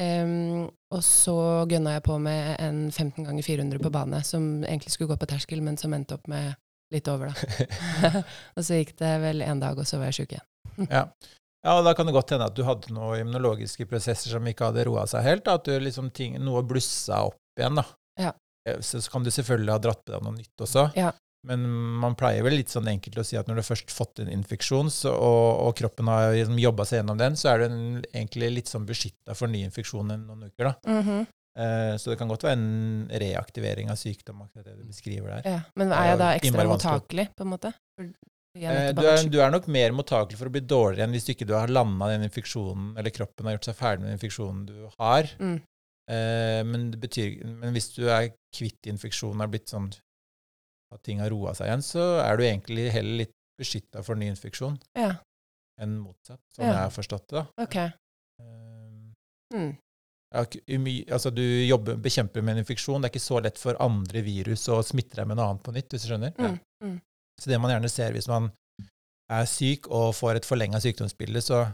Em, 0.00 0.64
og 0.92 1.02
så 1.04 1.36
gønna 1.68 1.98
jeg 1.98 2.04
på 2.06 2.16
med 2.22 2.56
en 2.62 2.84
15 2.90 3.26
ganger 3.26 3.44
400 3.44 3.82
på 3.82 3.92
bane, 3.92 4.22
som 4.24 4.64
egentlig 4.64 4.92
skulle 4.94 5.12
gå 5.12 5.18
på 5.20 5.28
terskel, 5.28 5.60
men 5.64 5.76
som 5.80 5.92
endte 5.92 6.16
opp 6.16 6.28
med 6.32 6.54
litt 6.92 7.08
over, 7.12 7.32
da. 7.32 8.22
og 8.56 8.64
så 8.64 8.80
gikk 8.80 8.94
det 9.00 9.12
vel 9.22 9.44
en 9.44 9.60
dag, 9.62 9.78
og 9.78 9.88
så 9.88 10.00
var 10.00 10.10
jeg 10.10 10.22
sjuk 10.22 10.36
igjen. 10.36 10.48
Ja. 10.88 11.04
ja, 11.64 11.74
og 11.76 11.84
da 11.84 11.92
kan 11.96 12.08
det 12.08 12.14
godt 12.16 12.32
hende 12.32 12.48
at 12.48 12.56
du 12.56 12.62
hadde 12.64 12.92
noen 12.96 13.26
immunologiske 13.26 13.84
prosesser 13.90 14.32
som 14.32 14.46
ikke 14.48 14.70
hadde 14.70 14.86
roa 14.88 15.04
seg 15.10 15.24
helt, 15.26 15.44
da, 15.48 15.58
at 15.60 15.68
du 15.68 15.76
liksom 15.84 16.08
ting, 16.16 16.38
noe 16.40 16.64
blussa 16.64 17.24
opp 17.28 17.60
igjen. 17.60 17.76
da. 17.76 17.84
Ja. 18.20 18.32
Eh, 18.68 18.80
Så, 18.80 19.02
så 19.04 19.12
kan 19.12 19.24
du 19.26 19.30
selvfølgelig 19.32 19.74
ha 19.74 19.82
dratt 19.82 20.00
på 20.06 20.14
deg 20.14 20.24
noe 20.24 20.38
nytt 20.38 20.64
også. 20.64 20.88
Ja. 20.96 21.12
Men 21.48 21.64
man 21.98 22.14
pleier 22.18 22.44
vel 22.46 22.54
litt 22.60 22.70
sånn 22.70 22.86
enkelt 22.92 23.18
å 23.18 23.24
si 23.26 23.36
at 23.38 23.48
når 23.50 23.58
du 23.58 23.66
først 23.66 23.90
fått 23.90 24.20
en 24.22 24.30
infeksjon, 24.30 24.90
så, 24.94 25.10
og, 25.10 25.46
og 25.66 25.76
kroppen 25.80 26.10
har 26.12 26.30
liksom 26.36 26.58
jobba 26.62 26.86
seg 26.86 27.00
gjennom 27.00 27.18
den, 27.18 27.38
så 27.38 27.50
er 27.52 27.64
du 27.64 27.66
egentlig 28.12 28.50
litt 28.52 28.70
sånn 28.70 28.86
beskytta 28.86 29.34
for 29.34 29.50
ny 29.50 29.64
infeksjon 29.66 30.14
i 30.14 30.18
noen 30.22 30.50
uker. 30.50 30.70
da. 30.70 30.74
Mhm. 31.00 31.24
Eh, 31.52 31.94
så 32.00 32.08
det 32.08 32.16
kan 32.16 32.30
godt 32.30 32.46
være 32.46 32.56
en 32.56 33.08
reaktivering 33.20 33.90
av 33.92 33.98
sykdom, 34.00 34.38
akkurat 34.46 34.70
det 34.70 34.76
du 34.78 34.86
beskriver 34.88 35.34
der. 35.34 35.48
ja. 35.50 35.58
Men 35.76 35.90
er 35.92 36.06
jeg 36.12 36.20
da 36.22 36.28
ekstra 36.38 36.64
mottakelig, 36.70 37.26
på 37.36 37.44
en 37.44 37.50
måte? 37.50 37.72
Eh, 38.00 38.92
Du 38.92 39.02
er, 39.02 39.28
du 39.28 39.38
er 39.40 39.50
nok 39.52 39.66
mer 39.72 39.92
mottakelig 39.96 40.38
for 40.38 40.48
å 40.48 40.52
bli 40.52 40.62
dårligere 40.64 41.06
enn 41.08 41.12
hvis 41.16 41.26
du 41.26 41.32
ikke 41.34 41.48
du 41.48 41.54
har 41.56 41.72
landa 41.72 42.08
den 42.12 42.24
infeksjonen, 42.28 42.94
eller 43.00 43.12
kroppen 43.12 43.48
har 43.48 43.56
gjort 43.56 43.68
seg 43.68 43.76
ferdig 43.76 44.00
med 44.04 44.10
den 44.10 44.18
infeksjonen 44.18 44.64
du 44.68 44.88
har. 44.98 45.28
Mm. 45.40 45.58
Eh, 46.12 46.62
men, 46.68 46.90
det 46.92 47.00
betyr, 47.02 47.36
men 47.48 47.76
hvis 47.76 47.90
du 47.96 48.06
er 48.08 48.30
kvitt 48.54 48.88
infeksjonen, 48.92 49.40
har 49.44 49.52
blitt 49.52 49.72
sånn 49.72 49.90
at 50.92 51.02
ting 51.02 51.20
har 51.20 51.30
roa 51.30 51.54
seg 51.54 51.66
igjen, 51.70 51.82
så 51.86 52.04
er 52.24 52.36
du 52.36 52.44
egentlig 52.44 52.90
heller 52.92 53.16
litt 53.24 53.34
beskytta 53.60 54.02
for 54.04 54.14
ny 54.18 54.26
infeksjon 54.32 54.78
Ja, 54.96 55.14
enn 55.80 55.98
motsatt, 56.00 56.40
sånn 56.54 56.66
Ja. 56.66 56.72
jeg 56.72 56.82
har 56.82 56.90
forstått 56.94 57.26
det. 57.28 57.42
da. 57.42 57.46
ok. 57.64 57.76
Eh, 57.76 58.98
Mm. 59.52 59.76
ja, 60.32 60.44
altså 61.12 61.30
du 61.34 61.42
jobber, 61.66 61.96
bekjemper 62.00 62.42
med 62.42 62.56
en 62.56 62.62
infeksjon. 62.64 63.02
Det 63.02 63.10
er 63.10 63.12
ikke 63.12 63.20
så 63.26 63.42
lett 63.44 63.58
for 63.60 63.76
andre 63.84 64.22
virus 64.24 64.66
å 64.72 64.78
smitte 64.82 65.16
deg 65.18 65.26
med 65.28 65.36
noe 65.36 65.50
annet 65.50 65.62
på 65.66 65.74
nytt, 65.74 65.90
hvis 65.92 66.06
du 66.06 66.08
skjønner. 66.08 66.32
Mm. 66.38 66.58
Mm. 66.82 67.00
Så 67.38 67.50
det 67.50 67.60
man 67.60 67.70
gjerne 67.74 67.90
ser 67.90 68.12
hvis 68.16 68.28
man 68.28 68.50
er 69.30 69.44
syk 69.44 69.88
og 69.90 70.14
får 70.16 70.36
et 70.40 70.48
forlenga 70.48 70.80
sykdomsbilde, 70.80 71.42
så, 71.44 71.66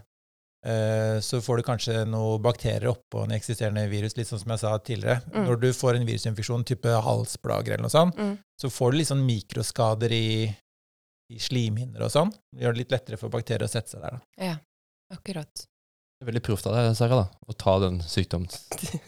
så 1.23 1.39
får 1.45 1.57
du 1.57 1.63
kanskje 1.63 2.01
noen 2.11 2.43
bakterier 2.43 2.89
oppå 2.91 3.23
en 3.25 3.31
eksisterende 3.37 3.85
virus, 3.89 4.17
litt 4.19 4.27
sånn 4.29 4.41
som 4.43 4.51
jeg 4.51 4.59
sa 4.65 4.73
tidligere. 4.83 5.21
Mm. 5.31 5.45
Når 5.47 5.61
du 5.63 5.69
får 5.73 5.95
en 6.01 6.07
virusinfeksjon, 6.09 6.65
type 6.67 6.89
halsplager 7.07 7.77
eller 7.77 7.87
noe 7.87 7.95
sånt, 7.95 8.19
Mm. 8.19 8.35
så 8.61 8.71
får 8.71 8.91
du 8.93 8.99
litt 8.99 9.09
sånn 9.13 9.23
mikroskader 9.25 10.13
i, 10.13 10.51
i 11.31 11.39
slimhinner 11.39 12.03
og 12.03 12.11
sånn. 12.11 12.33
Det 12.53 12.65
gjør 12.67 12.75
det 12.75 12.83
litt 12.83 12.91
lettere 12.97 13.17
for 13.21 13.29
bakterier 13.31 13.65
å 13.69 13.71
sette 13.71 13.91
seg 13.95 14.03
der. 14.03 14.19
Da. 14.19 14.45
Ja, 14.49 14.57
akkurat. 15.15 15.55
Det 16.19 16.27
er 16.27 16.33
veldig 16.33 16.43
proft 16.43 16.67
av 16.67 16.75
deg, 16.75 16.97
Sara, 16.99 17.15
da, 17.23 17.27
å 17.47 17.55
ta 17.55 17.77
den 17.79 18.01
sykdommen. 18.03 18.51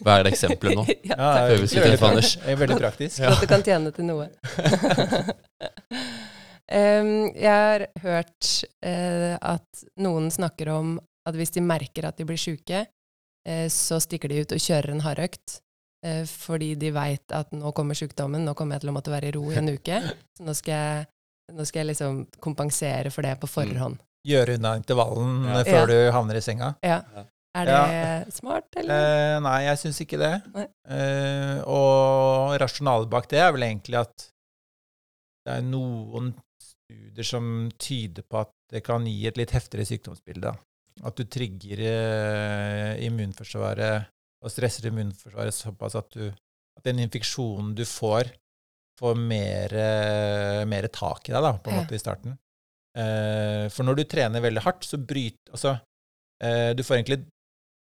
Er 0.07 0.23
det 0.23 0.31
eksempelet 0.31 0.77
nå? 0.79 0.85
ja, 1.11 1.17
Ja, 1.17 1.31
takk. 1.35 1.49
det 1.49 1.51
er 1.51 1.67
Før 1.67 1.83
vi 1.83 1.91
Anders. 1.91 1.99
praktisk. 1.99 2.45
Det 2.45 2.51
er 2.55 2.61
veldig 2.63 2.79
praktisk. 2.79 3.17
For 3.19 3.35
at 3.35 3.41
det 3.43 3.49
kan 3.51 3.63
tjene 3.67 3.91
til 3.91 4.07
noe. 4.07 4.29
Um, 6.71 7.33
jeg 7.35 7.51
har 7.51 7.83
hørt 7.99 8.47
uh, 8.87 9.33
at 9.43 9.81
noen 9.99 10.29
snakker 10.31 10.69
om 10.71 10.93
at 11.27 11.35
hvis 11.37 11.51
de 11.55 11.61
merker 11.61 12.07
at 12.09 12.17
de 12.17 12.25
blir 12.25 12.39
sjuke, 12.41 12.85
eh, 13.45 13.67
så 13.69 13.99
stikker 14.01 14.29
de 14.31 14.41
ut 14.43 14.51
og 14.55 14.61
kjører 14.63 14.91
en 14.95 15.03
hardøkt. 15.05 15.59
Eh, 16.03 16.23
fordi 16.25 16.73
de 16.81 16.89
veit 16.95 17.31
at 17.37 17.51
nå 17.53 17.71
kommer 17.77 17.93
sykdommen, 17.97 18.41
nå 18.45 18.55
kommer 18.57 18.75
jeg 18.75 18.81
til 18.85 18.89
å 18.89 18.95
måtte 18.95 19.11
være 19.13 19.29
i 19.29 19.35
ro 19.35 19.43
i 19.51 19.57
en 19.61 19.69
uke. 19.77 19.99
Så 20.37 20.45
nå 20.47 20.55
skal 20.57 20.73
jeg, 20.73 21.05
nå 21.53 21.65
skal 21.69 21.83
jeg 21.83 21.91
liksom 21.93 22.23
kompensere 22.41 23.11
for 23.13 23.21
det 23.27 23.35
på 23.41 23.49
forhånd. 23.51 23.99
Gjøre 24.25 24.55
unna 24.57 24.75
intervallen 24.77 25.45
Ja. 25.45 25.59
eh, 25.59 25.65
før 25.69 25.83
Ja. 25.83 25.85
du 25.91 26.11
havner 26.17 26.37
i 26.37 26.41
senga. 26.45 26.75
Ja. 26.85 27.01
Ja. 27.15 27.25
Er 27.53 27.65
det 27.67 28.33
smart, 28.33 28.69
eller? 28.79 28.95
Eh, 29.35 29.39
nei, 29.43 29.57
jeg 29.65 29.77
syns 29.81 29.97
ikke 30.05 30.17
det. 30.21 30.33
Eh, 30.87 31.57
og 31.67 32.53
rasjonalet 32.61 33.09
bak 33.11 33.27
det 33.27 33.41
er 33.43 33.51
vel 33.51 33.65
egentlig 33.67 33.97
at 33.99 34.27
det 35.45 35.57
er 35.57 35.65
noen 35.65 36.29
studier 36.63 37.27
som 37.27 37.49
tyder 37.81 38.23
på 38.23 38.39
at 38.45 38.53
det 38.71 38.83
kan 38.87 39.03
gi 39.05 39.27
et 39.27 39.35
litt 39.41 39.51
heftigere 39.51 39.83
sykdomsbilde. 39.89 40.53
At 41.03 41.17
du 41.17 41.23
trigger 41.25 41.79
eh, 41.87 42.99
immunforsvaret 43.07 44.07
og 44.41 44.51
stresser 44.53 44.87
immunforsvaret 44.89 45.53
såpass 45.55 45.95
at, 45.97 46.11
du, 46.13 46.27
at 46.77 46.85
den 46.85 47.01
infeksjonen 47.03 47.73
du 47.77 47.83
får, 47.89 48.29
får 49.01 49.17
mer, 49.17 49.73
eh, 49.73 50.61
mer 50.69 50.87
tak 50.93 51.29
i 51.29 51.33
deg 51.33 51.41
da, 51.45 51.53
på 51.57 51.71
en 51.71 51.77
Ja. 51.79 51.83
måte 51.83 51.97
i 51.97 52.01
starten. 52.01 52.37
Eh, 52.97 53.65
for 53.73 53.87
når 53.87 53.97
du 54.01 54.03
trener 54.03 54.43
veldig 54.43 54.61
hardt, 54.65 54.83
så 54.85 54.97
bryter 54.99 55.53
Altså, 55.55 55.77
eh, 56.43 56.73
du 56.73 56.83
får 56.83 56.97
egentlig 56.99 57.25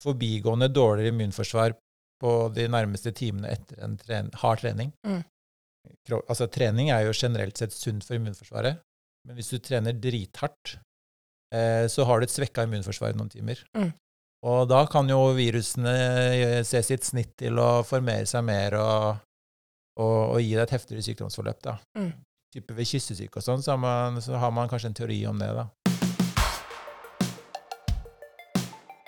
forbigående 0.02 0.68
dårligere 0.72 1.12
immunforsvar 1.12 1.74
på 2.20 2.30
de 2.54 2.68
nærmeste 2.68 3.12
timene 3.16 3.50
etter 3.52 3.82
en 3.84 3.96
tren 4.00 4.30
hard 4.40 4.60
trening. 4.60 4.92
Mm. 5.06 5.22
Altså, 6.28 6.46
trening 6.52 6.90
er 6.92 7.06
jo 7.06 7.12
generelt 7.16 7.56
sett 7.58 7.72
sunt 7.72 8.04
for 8.04 8.16
immunforsvaret, 8.16 8.80
men 9.26 9.36
hvis 9.36 9.50
du 9.52 9.58
trener 9.58 9.92
drithardt, 9.96 10.78
så 11.90 12.04
har 12.06 12.20
du 12.20 12.24
et 12.28 12.32
svekka 12.34 12.62
immunforsvar 12.66 13.14
i 13.14 13.18
noen 13.18 13.30
timer. 13.32 13.58
Mm. 13.74 13.90
Og 14.46 14.62
da 14.70 14.86
kan 14.88 15.08
jo 15.10 15.18
virusene 15.36 15.92
eh, 16.32 16.62
se 16.64 16.80
sitt 16.86 17.04
snitt 17.04 17.34
til 17.42 17.58
å 17.60 17.82
formere 17.84 18.24
seg 18.28 18.44
mer 18.46 18.76
og, 18.80 19.18
og, 20.00 20.18
og 20.36 20.40
gi 20.40 20.54
deg 20.54 20.62
et 20.64 20.76
heftigere 20.78 21.04
sykdomsforløp. 21.04 21.58
da. 21.66 21.74
Mm. 21.98 22.12
Type 22.54 22.74
ved 22.74 22.88
kyssesyke 22.88 23.36
og 23.38 23.44
sånn, 23.44 23.60
så, 23.62 23.76
så 24.24 24.40
har 24.40 24.54
man 24.54 24.70
kanskje 24.70 24.88
en 24.90 24.96
teori 24.96 25.18
om 25.28 25.38
det, 25.38 25.50
da. 25.58 25.66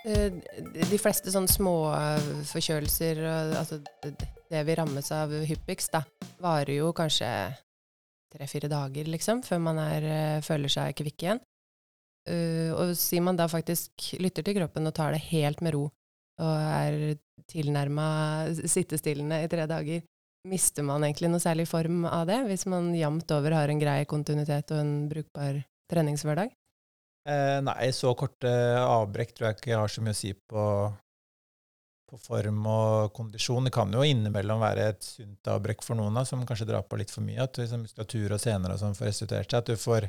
Eh, 0.05 0.29
De 0.93 0.99
fleste 1.01 1.33
sånne 1.33 1.51
småforkjølelser, 1.51 3.23
altså 3.57 3.81
det- 4.03 4.67
vi 4.67 4.75
rammes 4.77 5.09
av 5.17 5.33
hyppigst, 5.49 5.93
da, 5.97 6.03
varer 6.45 6.77
jo 6.77 6.93
kanskje 6.93 7.31
tre-fire 8.33 8.69
dager, 8.69 9.09
liksom, 9.09 9.41
før 9.43 9.61
man 9.61 9.79
er, 9.79 10.03
eh, 10.05 10.41
føler 10.45 10.69
seg 10.69 10.95
kvikk 10.97 11.23
igjen. 11.25 11.41
Eh, 12.31 12.71
og 12.75 12.95
sier 12.99 13.25
man 13.25 13.39
da 13.39 13.49
faktisk 13.51 14.15
lytter 14.23 14.47
til 14.47 14.61
kroppen 14.61 14.87
og 14.87 14.95
tar 14.95 15.17
det 15.17 15.25
helt 15.33 15.63
med 15.65 15.75
ro, 15.75 15.89
og 16.43 16.55
er 16.55 17.19
tilnærma 17.51 18.07
sittestillende 18.63 19.43
i 19.43 19.51
tre 19.51 19.67
dager, 19.71 20.05
mister 20.49 20.87
man 20.87 21.05
egentlig 21.07 21.31
noe 21.31 21.43
særlig 21.43 21.69
form 21.71 22.05
av 22.09 22.27
det, 22.31 22.41
hvis 22.49 22.67
man 22.71 22.91
jevnt 22.97 23.31
over 23.35 23.55
har 23.59 23.71
en 23.71 23.83
grei 23.83 24.01
kontinuitet 24.11 24.75
og 24.75 24.83
en 24.83 24.95
brukbar 25.11 25.63
treningshverdag? 25.91 26.55
Eh, 27.29 27.59
nei, 27.63 27.93
så 27.95 28.11
korte 28.19 28.51
avbrekk 28.83 29.35
tror 29.35 29.49
jeg 29.49 29.61
ikke 29.61 29.79
har 29.79 29.93
så 29.93 30.03
mye 30.03 30.15
å 30.15 30.19
si 30.19 30.33
på, 30.35 30.65
på 32.11 32.19
form 32.25 32.65
og 32.67 33.13
kondisjon. 33.15 33.69
Det 33.69 33.75
kan 33.75 33.95
jo 33.95 34.03
innimellom 34.07 34.63
være 34.63 34.89
et 34.95 35.07
sunt 35.07 35.53
avbrekk 35.53 35.85
for 35.87 35.99
noen 35.99 36.19
da, 36.19 36.25
som 36.27 36.43
kanskje 36.49 36.67
drar 36.73 36.83
på 36.89 36.99
litt 36.99 37.15
for 37.15 37.23
mye. 37.27 37.45
At 37.45 37.61
liksom, 37.63 37.85
muskulatur 37.87 38.35
og 38.35 38.43
sener 38.43 38.75
og 38.75 38.83
sånn 38.83 38.99
får 38.99 39.13
restituert 39.13 39.55
seg. 39.55 39.63
At 39.63 39.71
du 39.71 39.79
får, 39.79 40.09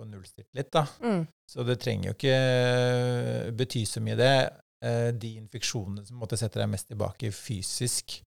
får 0.00 0.08
nullstilt 0.10 0.48
litt, 0.56 0.72
da. 0.74 0.86
Mm. 1.04 1.22
Så 1.50 1.66
det 1.68 1.78
trenger 1.84 2.10
jo 2.10 2.16
ikke 2.16 3.54
bety 3.60 3.84
så 3.88 4.02
mye, 4.04 4.18
det. 4.18 4.34
Eh, 4.84 5.12
De 5.12 5.36
infeksjonene 5.36 6.06
som 6.08 6.18
måtte 6.20 6.38
sette 6.40 6.60
deg 6.60 6.70
mest 6.72 6.88
tilbake 6.90 7.32
fysisk, 7.36 8.20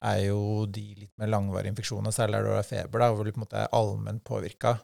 er 0.00 0.22
jo 0.30 0.64
de 0.64 0.86
litt 0.96 1.12
mer 1.20 1.28
langvarige 1.28 1.74
infeksjonene, 1.74 2.12
særlig 2.16 2.38
når 2.38 2.46
du 2.46 2.54
har 2.56 2.68
feber, 2.68 3.02
da, 3.02 3.10
hvor 3.12 3.26
du 3.26 3.34
på 3.34 3.40
en 3.42 3.44
måte 3.44 3.58
er 3.60 3.74
allment 3.76 4.22
påvirka 4.24 4.78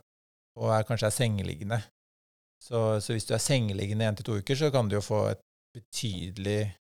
og 0.57 0.73
er, 0.73 0.85
kanskje 0.89 1.09
er 1.09 1.15
sengeliggende. 1.17 1.79
Så, 2.63 3.01
så 3.05 3.13
hvis 3.13 3.27
du 3.29 3.35
er 3.37 3.43
sengeliggende 3.43 4.09
én 4.09 4.17
til 4.17 4.29
to 4.29 4.39
uker, 4.41 4.57
så 4.57 4.71
kan 4.73 4.89
du 4.89 4.97
jo 4.97 5.05
få 5.05 5.27
et 5.31 5.43
betydelig 5.77 6.73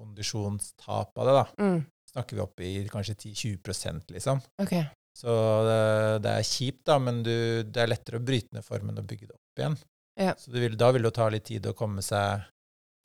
kondisjonstap 0.00 1.18
av 1.18 1.26
det. 1.28 1.34
da. 1.34 1.44
Mm. 1.62 1.80
Snakker 2.12 2.38
vi 2.38 2.44
opp 2.44 2.62
i 2.62 2.70
kanskje 2.90 3.16
10-20 3.34 4.14
liksom. 4.14 4.42
Ok. 4.62 4.76
Så 5.16 5.32
det, 5.64 5.80
det 6.26 6.32
er 6.36 6.44
kjipt, 6.44 6.82
da, 6.88 6.98
men 7.00 7.22
du, 7.24 7.32
det 7.64 7.82
er 7.82 7.88
lettere 7.88 8.20
å 8.20 8.24
bryte 8.24 8.52
ned 8.52 8.66
formen 8.66 8.98
og 9.00 9.06
bygge 9.08 9.30
det 9.30 9.36
opp 9.36 9.62
igjen. 9.62 9.76
Ja. 10.20 10.34
Så 10.36 10.52
vil, 10.52 10.76
da 10.76 10.90
vil 10.92 11.08
det 11.08 11.14
ta 11.16 11.28
litt 11.32 11.46
tid 11.48 11.68
å 11.68 11.76
komme 11.76 12.04
seg 12.04 12.44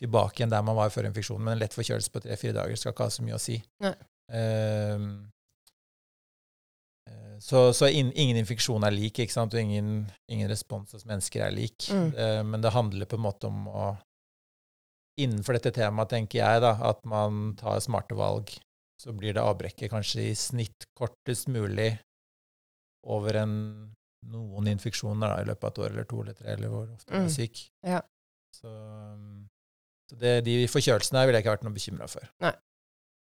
tilbake 0.02 0.42
igjen 0.42 0.52
der 0.52 0.66
man 0.66 0.76
var 0.76 0.92
før 0.92 1.08
infeksjonen. 1.08 1.46
Men 1.46 1.56
en 1.56 1.62
lett 1.62 1.76
forkjølelse 1.78 2.12
på 2.12 2.24
tre-fire 2.26 2.58
dager 2.58 2.80
skal 2.80 2.96
ikke 2.96 3.08
ha 3.08 3.14
så 3.16 3.24
mye 3.24 3.38
å 3.38 3.42
si. 3.42 3.62
Eh, 4.32 5.06
så 7.42 7.74
så 7.74 7.88
in, 7.90 8.12
ingen 8.14 8.38
infeksjon 8.44 8.84
er 8.86 8.94
lik, 8.94 9.20
ikke 9.24 9.34
sant? 9.34 9.56
og 9.56 9.64
ingen, 9.64 10.04
ingen 10.30 10.50
respons 10.52 10.94
hos 10.96 11.08
mennesker 11.10 11.46
er 11.48 11.56
lik. 11.56 11.88
Mm. 11.90 12.10
Uh, 12.14 12.42
men 12.48 12.64
det 12.64 12.74
handler 12.76 13.10
på 13.10 13.18
en 13.20 13.28
måte 13.28 13.52
om 13.52 13.68
å 13.72 13.92
Innenfor 15.20 15.58
dette 15.58 15.74
temaet 15.76 16.08
tenker 16.10 16.40
jeg 16.40 16.62
da, 16.64 16.70
at 16.88 17.02
man 17.06 17.52
tar 17.60 17.82
smarte 17.84 18.16
valg 18.18 18.54
så 19.02 19.14
blir 19.18 19.34
det 19.34 19.42
avbrekket 19.42 19.90
kanskje 19.92 20.28
i 20.30 20.36
snitt 20.38 20.86
kortest 20.98 21.48
mulig 21.50 21.90
over 23.10 23.40
en, 23.42 23.54
noen 24.30 24.68
infeksjoner 24.70 25.32
da, 25.32 25.38
i 25.42 25.48
løpet 25.50 25.64
av 25.66 25.72
et 25.72 25.80
år 25.86 25.94
eller 25.96 26.10
to 26.12 26.20
eller 26.22 26.36
tre, 26.38 26.52
eller 26.54 26.70
hvor 26.70 26.90
ofte 26.94 27.10
man 27.16 27.24
Mm. 27.26 27.30
er 27.32 27.34
syk. 27.34 27.64
Ja. 27.88 28.02
Så, 28.54 28.68
um, 28.70 29.48
så 30.12 30.20
det, 30.22 30.36
de 30.46 30.60
forkjølelsene 30.70 31.18
her 31.24 31.26
ville 31.32 31.40
jeg 31.42 31.46
ikke 31.48 31.56
vært 31.56 31.66
noe 31.66 31.78
bekymra 31.80 32.10
for. 32.12 32.28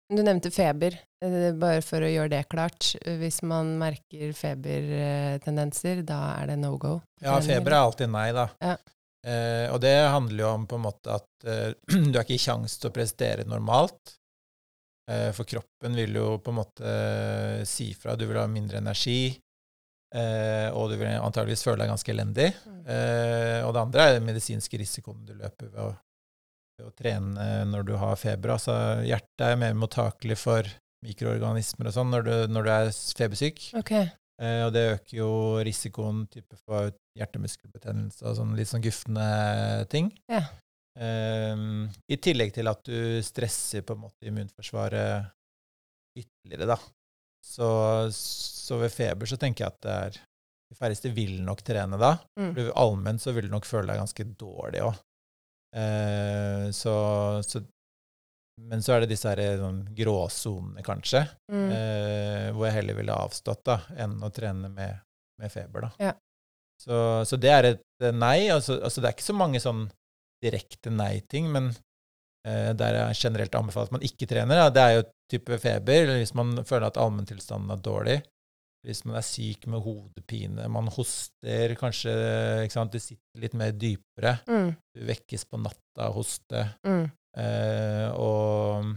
Du 0.07 0.21
nevnte 0.23 0.49
feber, 0.55 0.95
eh, 1.21 1.51
bare 1.59 1.81
for 1.83 1.99
å 1.99 2.07
gjøre 2.09 2.31
det 2.31 2.45
klart. 2.49 2.93
Hvis 3.19 3.41
man 3.43 3.73
merker 3.77 4.31
febertendenser, 4.33 6.01
da 6.07 6.19
er 6.41 6.53
det 6.53 6.59
no 6.61 6.77
go? 6.79 6.93
Ja, 7.21 7.37
feber 7.43 7.75
er 7.75 7.81
alltid 7.83 8.09
nei, 8.13 8.29
da. 8.35 8.47
Ja. 8.63 8.77
Eh, 9.27 9.67
og 9.73 9.81
det 9.83 9.95
handler 10.13 10.43
jo 10.45 10.51
om 10.53 10.67
på 10.69 10.77
en 10.79 10.85
måte 10.85 11.17
at 11.17 11.47
eh, 11.49 11.73
du 12.11 12.15
har 12.15 12.23
ikke 12.23 12.39
kjangs 12.39 12.77
til 12.79 12.89
å 12.89 12.95
prestere 12.95 13.45
normalt. 13.49 14.15
Eh, 15.09 15.29
for 15.31 15.47
kroppen 15.47 15.95
vil 15.95 16.17
jo 16.19 16.37
på 16.43 16.51
en 16.51 16.57
måte 16.59 16.83
eh, 16.87 17.61
si 17.67 17.93
fra. 17.95 18.15
Du 18.19 18.25
vil 18.27 18.39
ha 18.41 18.47
mindre 18.51 18.81
energi, 18.81 19.37
eh, 20.15 20.67
og 20.75 20.89
du 20.91 20.97
vil 20.99 21.13
antageligvis 21.15 21.63
føle 21.63 21.83
deg 21.83 21.91
ganske 21.93 22.11
elendig. 22.13 22.49
Mm. 22.65 22.83
Og 23.67 23.71
det 23.75 23.81
andre 23.81 24.03
er 24.07 24.13
den 24.17 24.27
medisinske 24.27 24.79
risikoen 24.79 25.25
du 25.27 25.33
løper 25.35 25.67
ved 25.71 25.79
å, 25.83 25.87
ved 26.77 26.85
å 26.87 26.93
trene 26.95 27.47
når 27.67 27.87
du 27.89 27.95
har 27.99 28.15
feber. 28.19 28.53
Altså, 28.55 28.75
hjertet 29.07 29.43
er 29.49 29.57
mer 29.59 29.73
mottakelig 29.75 30.37
for 30.39 30.69
mikroorganismer 31.03 31.89
og 31.89 31.93
sånn 31.97 32.09
når, 32.13 32.23
du- 32.27 32.53
når 32.55 32.63
du 32.63 32.71
er 32.73 32.91
febersyk. 33.19 33.59
Ok. 33.79 33.91
Eh, 34.39 34.61
og 34.67 34.71
det 34.75 34.85
øker 34.93 35.17
jo 35.17 35.29
risikoen 35.65 36.23
type 36.31 36.55
for 36.63 36.91
hjertemuskelbetennelse 37.17 38.23
og 38.29 38.35
sånn 38.37 38.55
litt 38.57 38.69
sånn 38.69 38.83
gufne 38.85 39.27
ting. 39.91 40.11
Ja. 40.29 40.43
Eh, 40.97 41.55
I 42.09 42.17
tillegg 42.23 42.53
til 42.55 42.67
at 42.71 42.81
du 42.87 43.21
stresser 43.25 43.83
på 43.85 43.93
en 43.97 44.03
måte 44.07 44.27
immunforsvaret 44.29 45.29
ytterligere, 46.17 46.71
da. 46.73 46.77
Så, 47.45 47.67
så 48.11 48.79
ved 48.81 48.91
feber 48.91 49.29
så 49.29 49.37
tenker 49.39 49.63
jeg 49.67 49.71
at 49.75 49.83
det 49.85 49.93
er 50.07 50.17
De 50.67 50.75
færreste 50.75 51.07
vil 51.15 51.37
nok 51.47 51.61
trene 51.63 51.95
da. 52.01 52.09
Mm. 52.35 52.49
For 52.57 52.71
allment 52.81 53.21
så 53.23 53.31
vil 53.31 53.45
du 53.47 53.53
nok 53.53 53.63
føle 53.69 53.87
deg 53.93 54.01
ganske 54.01 54.25
dårlig 54.41 54.81
òg. 54.83 54.97
Eh, 55.77 56.65
så, 56.75 56.95
så 57.45 57.61
Men 58.59 58.81
så 58.83 58.95
er 58.97 59.03
det 59.05 59.11
disse 59.13 59.29
her, 59.29 59.39
sånn, 59.61 59.83
gråsonene, 59.95 60.83
kanskje, 60.83 61.21
Mm. 61.53 61.69
eh, 61.71 62.47
hvor 62.51 62.65
jeg 62.67 62.73
heller 62.81 62.97
ville 62.97 63.13
avstått 63.15 63.61
da, 63.69 63.77
enn 63.95 64.17
å 64.25 64.31
trene 64.33 64.67
med, 64.73 64.97
med 65.39 65.51
feber. 65.53 65.85
da. 65.87 65.91
Ja. 66.09 66.13
Så, 66.81 66.97
så 67.29 67.37
det 67.39 67.51
er 67.53 67.63
et 67.71 68.07
nei. 68.17 68.49
Altså, 68.53 68.79
altså 68.83 68.99
det 69.01 69.07
er 69.11 69.15
ikke 69.15 69.29
så 69.31 69.37
mange 69.37 69.61
sånn 69.63 69.85
direkte 70.43 70.91
nei-ting, 70.93 71.47
men 71.51 71.71
eh, 72.45 72.73
der 72.77 72.99
jeg 73.01 73.19
generelt 73.23 73.55
anbefaler 73.57 73.89
at 73.89 73.95
man 73.97 74.05
ikke 74.07 74.27
trener. 74.29 74.63
Da. 74.65 74.69
Det 74.75 74.83
er 74.83 74.95
jo 74.99 75.05
type 75.33 75.57
feber, 75.59 76.03
eller 76.05 76.21
hvis 76.21 76.35
man 76.37 76.55
føler 76.63 76.87
at 76.91 76.99
allmenntilstanden 77.01 77.73
er 77.75 77.81
dårlig. 77.83 78.17
Hvis 78.85 79.01
man 79.03 79.17
er 79.19 79.25
syk 79.25 79.65
med 79.67 79.81
hodepine, 79.83 80.67
man 80.71 80.87
hoster, 80.93 81.73
kanskje 81.79 82.13
det 82.93 83.01
sitter 83.03 83.41
litt 83.41 83.55
mer 83.57 83.73
dypere. 83.75 84.37
Mm. 84.47 84.69
Du 84.95 85.01
vekkes 85.09 85.43
på 85.49 85.59
natta 85.59 86.05
av 86.07 86.13
hoste, 86.15 86.61
Mm. 86.85 87.09
eh, 87.41 88.07
og, 88.15 88.93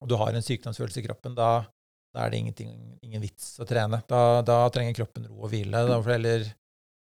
og 0.00 0.08
du 0.08 0.14
har 0.16 0.32
en 0.32 0.46
sykdomsfølelse 0.46 1.02
i 1.02 1.06
kroppen, 1.08 1.34
da, 1.36 1.66
da 2.14 2.24
er 2.24 2.30
det 2.32 2.40
ingen 2.40 3.20
vits 3.20 3.58
å 3.60 3.66
trene. 3.68 4.00
Da, 4.08 4.40
da 4.46 4.62
trenger 4.72 4.94
kroppen 5.02 5.26
ro 5.28 5.42
og 5.42 5.50
hvile. 5.52 5.84
Da 5.90 5.98
får 5.98 6.06
du 6.08 6.14
heller 6.14 6.46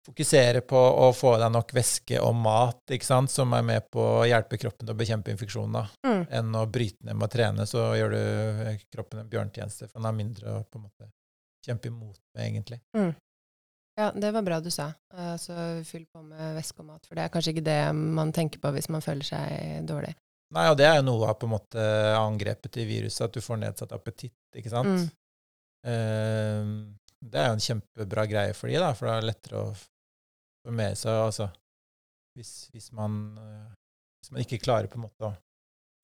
fokusere 0.08 0.62
på 0.66 0.78
å 1.04 1.10
få 1.14 1.34
deg 1.40 1.52
nok 1.52 1.70
væske 1.76 2.18
og 2.24 2.34
mat, 2.40 2.80
ikke 2.96 3.06
sant, 3.06 3.30
som 3.30 3.52
er 3.56 3.62
med 3.66 3.86
på 3.92 4.00
å 4.00 4.26
hjelpe 4.28 4.58
kroppen 4.60 4.88
til 4.88 4.94
å 4.94 4.98
bekjempe 4.98 5.32
infeksjoner, 5.34 5.90
Mm. 6.04 6.26
enn 6.30 6.52
å 6.56 6.64
bryte 6.66 7.04
ned 7.04 7.16
med 7.16 7.28
å 7.28 7.32
trene, 7.32 7.66
så 7.68 7.90
gjør 7.98 8.10
du 8.16 8.84
kroppen 8.96 9.20
en 9.20 9.28
bjørntjeneste, 9.30 9.88
for 9.90 9.98
den 10.00 10.08
har 10.08 10.16
mindre 10.16 10.54
å 10.58 10.64
på 10.64 10.78
en 10.80 10.86
måte 10.88 11.10
kjempe 11.66 11.90
imot 11.92 12.18
med, 12.34 12.44
egentlig. 12.46 12.80
Ja, 13.98 14.12
det 14.14 14.30
var 14.32 14.42
bra 14.46 14.60
du 14.62 14.70
sa. 14.70 14.92
Altså, 15.10 15.82
fyll 15.84 16.06
på 16.06 16.22
med 16.22 16.54
væske 16.56 16.80
og 16.80 16.86
mat, 16.86 17.04
for 17.06 17.18
det 17.18 17.24
er 17.24 17.32
kanskje 17.34 17.52
ikke 17.56 17.64
det 17.66 17.80
man 17.94 18.30
tenker 18.32 18.60
på 18.62 18.70
hvis 18.72 18.88
man 18.94 19.02
føler 19.02 19.26
seg 19.26 19.86
dårlig. 19.88 20.14
Nei, 20.54 20.68
og 20.70 20.78
det 20.78 20.86
er 20.86 21.00
jo 21.00 21.08
noe 21.10 21.26
av 21.28 21.34
på 21.36 21.44
en 21.48 21.52
måte 21.56 21.82
angrepet 22.16 22.70
til 22.72 22.86
viruset, 22.88 23.26
at 23.26 23.34
du 23.34 23.40
får 23.44 23.58
nedsatt 23.60 23.92
appetitt, 23.92 24.32
ikke 24.56 24.70
sant? 24.70 24.86
Mm. 24.86 25.10
Eh, 25.84 26.70
det 27.28 27.40
er 27.42 27.48
jo 27.50 27.56
en 27.58 27.64
kjempebra 27.66 28.24
greie 28.30 28.54
for 28.54 28.70
de, 28.70 28.78
da, 28.80 28.92
for 28.94 29.10
det 29.10 29.16
er 29.18 29.26
lettere 29.32 29.62
å 29.66 29.74
få 30.68 30.76
meg 30.76 30.96
så 31.00 31.16
altså, 31.26 31.48
hvis, 32.38 32.68
hvis, 32.75 32.92
man, 32.96 33.18
eh, 33.40 33.68
hvis 34.20 34.32
man 34.34 34.44
ikke 34.44 34.60
klarer 34.62 34.90
på 34.90 35.00
en 35.00 35.06
måte 35.08 35.28
å 35.28 35.34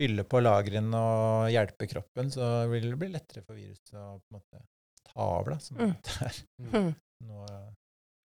fylle 0.00 0.24
på 0.26 0.40
lagrene 0.42 0.98
og 0.98 1.50
hjelpe 1.54 1.86
kroppen, 1.90 2.32
så 2.34 2.66
vil 2.72 2.88
det 2.90 2.98
bli 2.98 3.12
lettere 3.12 3.44
for 3.44 3.54
viruset 3.54 3.94
å 3.94 4.16
på 4.18 4.32
en 4.32 4.40
måte 4.40 4.64
ta 5.04 5.28
over, 5.38 5.54
da, 5.54 5.58
som 5.62 5.78
Mm. 5.78 5.94
det 6.02 6.16
er 6.26 6.42
Mm. 6.74 6.94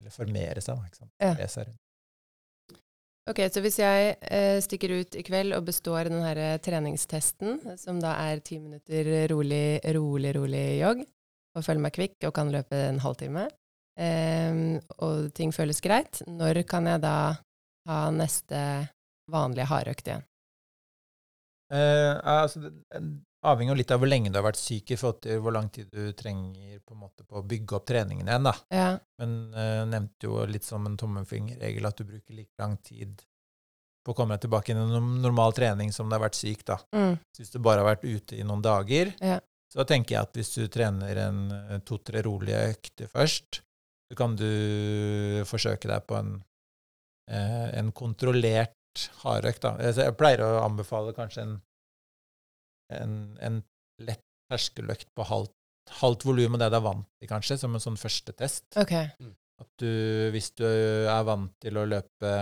Eller 0.00 0.12
formere 0.14 0.60
seg, 0.64 0.76
da, 0.76 0.88
ikke 0.88 0.98
sant. 0.98 1.12
Ja. 1.20 1.46
Seg 1.46 1.68
rundt. 1.68 1.78
Ok, 3.30 3.40
så 3.52 3.60
hvis 3.62 3.78
jeg 3.78 4.16
eh, 4.32 4.58
stikker 4.64 4.94
ut 4.96 5.14
i 5.14 5.22
kveld 5.22 5.54
og 5.54 5.66
består 5.68 6.08
den 6.08 6.22
her 6.24 6.38
eh, 6.40 6.58
treningstesten, 6.58 7.60
som 7.78 8.00
da 8.02 8.16
er 8.26 8.40
ti 8.42 8.58
minutter 8.58 9.28
rolig, 9.30 9.78
rolig, 9.94 10.32
rolig 10.34 10.64
jogg, 10.80 11.04
og 11.54 11.66
føler 11.66 11.84
meg 11.84 11.94
kvikk 11.94 12.26
og 12.26 12.34
kan 12.34 12.50
løpe 12.50 12.80
en 12.88 12.98
halvtime, 13.04 13.44
eh, 13.46 13.56
og 13.98 15.32
ting 15.34 15.52
føles 15.52 15.80
greit, 15.84 16.22
når 16.26 16.62
kan 16.68 16.86
jeg 16.86 17.00
da 17.02 17.14
ha 17.88 18.10
neste 18.14 18.60
vanlige 19.30 19.66
hardøkt 19.70 20.08
igjen? 20.08 20.24
Eh, 21.72 22.14
altså, 22.24 22.60
det 22.66 22.72
det 23.40 23.48
avhenger 23.48 23.78
litt 23.78 23.92
av 23.94 24.02
hvor 24.02 24.10
lenge 24.10 24.28
du 24.28 24.36
har 24.36 24.44
vært 24.44 24.58
syk, 24.60 24.90
i 24.92 24.96
forhold 25.00 25.22
til 25.24 25.38
hvor 25.40 25.54
lang 25.56 25.70
tid 25.72 25.86
du 25.88 26.10
trenger 26.12 26.76
på 26.84 26.92
måte 26.92 27.24
på 27.24 27.38
å 27.40 27.44
bygge 27.48 27.78
opp 27.78 27.86
treningen 27.88 28.28
igjen. 28.28 28.44
da. 28.44 28.52
Ja. 28.68 28.88
Men 29.22 29.54
eh, 29.56 29.84
nevnte 29.88 30.28
jo 30.28 30.42
litt 30.44 30.66
som 30.66 30.84
en 30.84 30.98
tommelfingerregel 31.00 31.88
at 31.88 31.96
du 31.96 32.04
bruker 32.04 32.36
like 32.36 32.52
lang 32.60 32.76
tid 32.84 33.22
på 34.04 34.12
å 34.12 34.18
komme 34.18 34.36
deg 34.36 34.44
tilbake 34.44 34.74
i 34.74 34.76
en 34.76 34.92
normal 35.22 35.56
trening 35.56 35.88
som 35.92 36.10
du 36.10 36.18
har 36.18 36.24
vært 36.26 36.36
syk. 36.36 36.66
da. 36.68 36.76
Mm. 36.92 37.16
Så 37.32 37.40
hvis 37.40 37.54
du 37.54 37.58
bare 37.64 37.80
har 37.80 37.88
vært 37.94 38.04
ute 38.04 38.36
i 38.36 38.44
noen 38.44 38.60
dager, 38.60 39.14
Ja. 39.24 39.40
så 39.72 39.88
tenker 39.88 40.18
jeg 40.18 40.20
at 40.28 40.36
hvis 40.36 40.52
du 40.58 40.68
trener 40.68 41.24
en 41.24 41.40
eh, 41.56 41.78
to-tre 41.80 42.20
rolige 42.28 42.60
økter 42.74 43.08
først, 43.08 43.62
så 44.10 44.18
kan 44.18 44.34
du 44.34 44.46
forsøke 45.46 45.86
deg 45.86 46.02
på 46.10 46.18
en, 46.18 46.32
eh, 47.30 47.68
en 47.78 47.92
kontrollert 47.94 48.74
hardøkt. 49.22 49.62
da. 49.62 49.76
Altså, 49.78 50.08
Jeg 50.08 50.16
pleier 50.18 50.42
å 50.42 50.64
anbefale 50.64 51.14
kanskje 51.14 51.46
en, 51.46 51.56
en, 52.96 53.14
en 53.38 53.60
lett 54.02 54.26
terskeløkt 54.50 55.12
på 55.14 55.26
halvt, 55.28 55.54
halvt 56.02 56.26
volum 56.26 56.58
av 56.58 56.64
det 56.64 56.70
du 56.72 56.80
er 56.80 56.86
vant 56.88 57.06
til, 57.06 57.30
kanskje, 57.30 57.60
som 57.62 57.74
en 57.74 57.84
sånn 57.84 58.00
første 58.00 58.34
test. 58.34 58.66
Okay. 58.74 59.12
At 59.62 59.70
du, 59.78 59.92
hvis 60.34 60.50
du 60.58 60.66
er 60.66 61.22
vant 61.28 61.52
til 61.62 61.78
å 61.78 61.86
løpe 61.86 62.32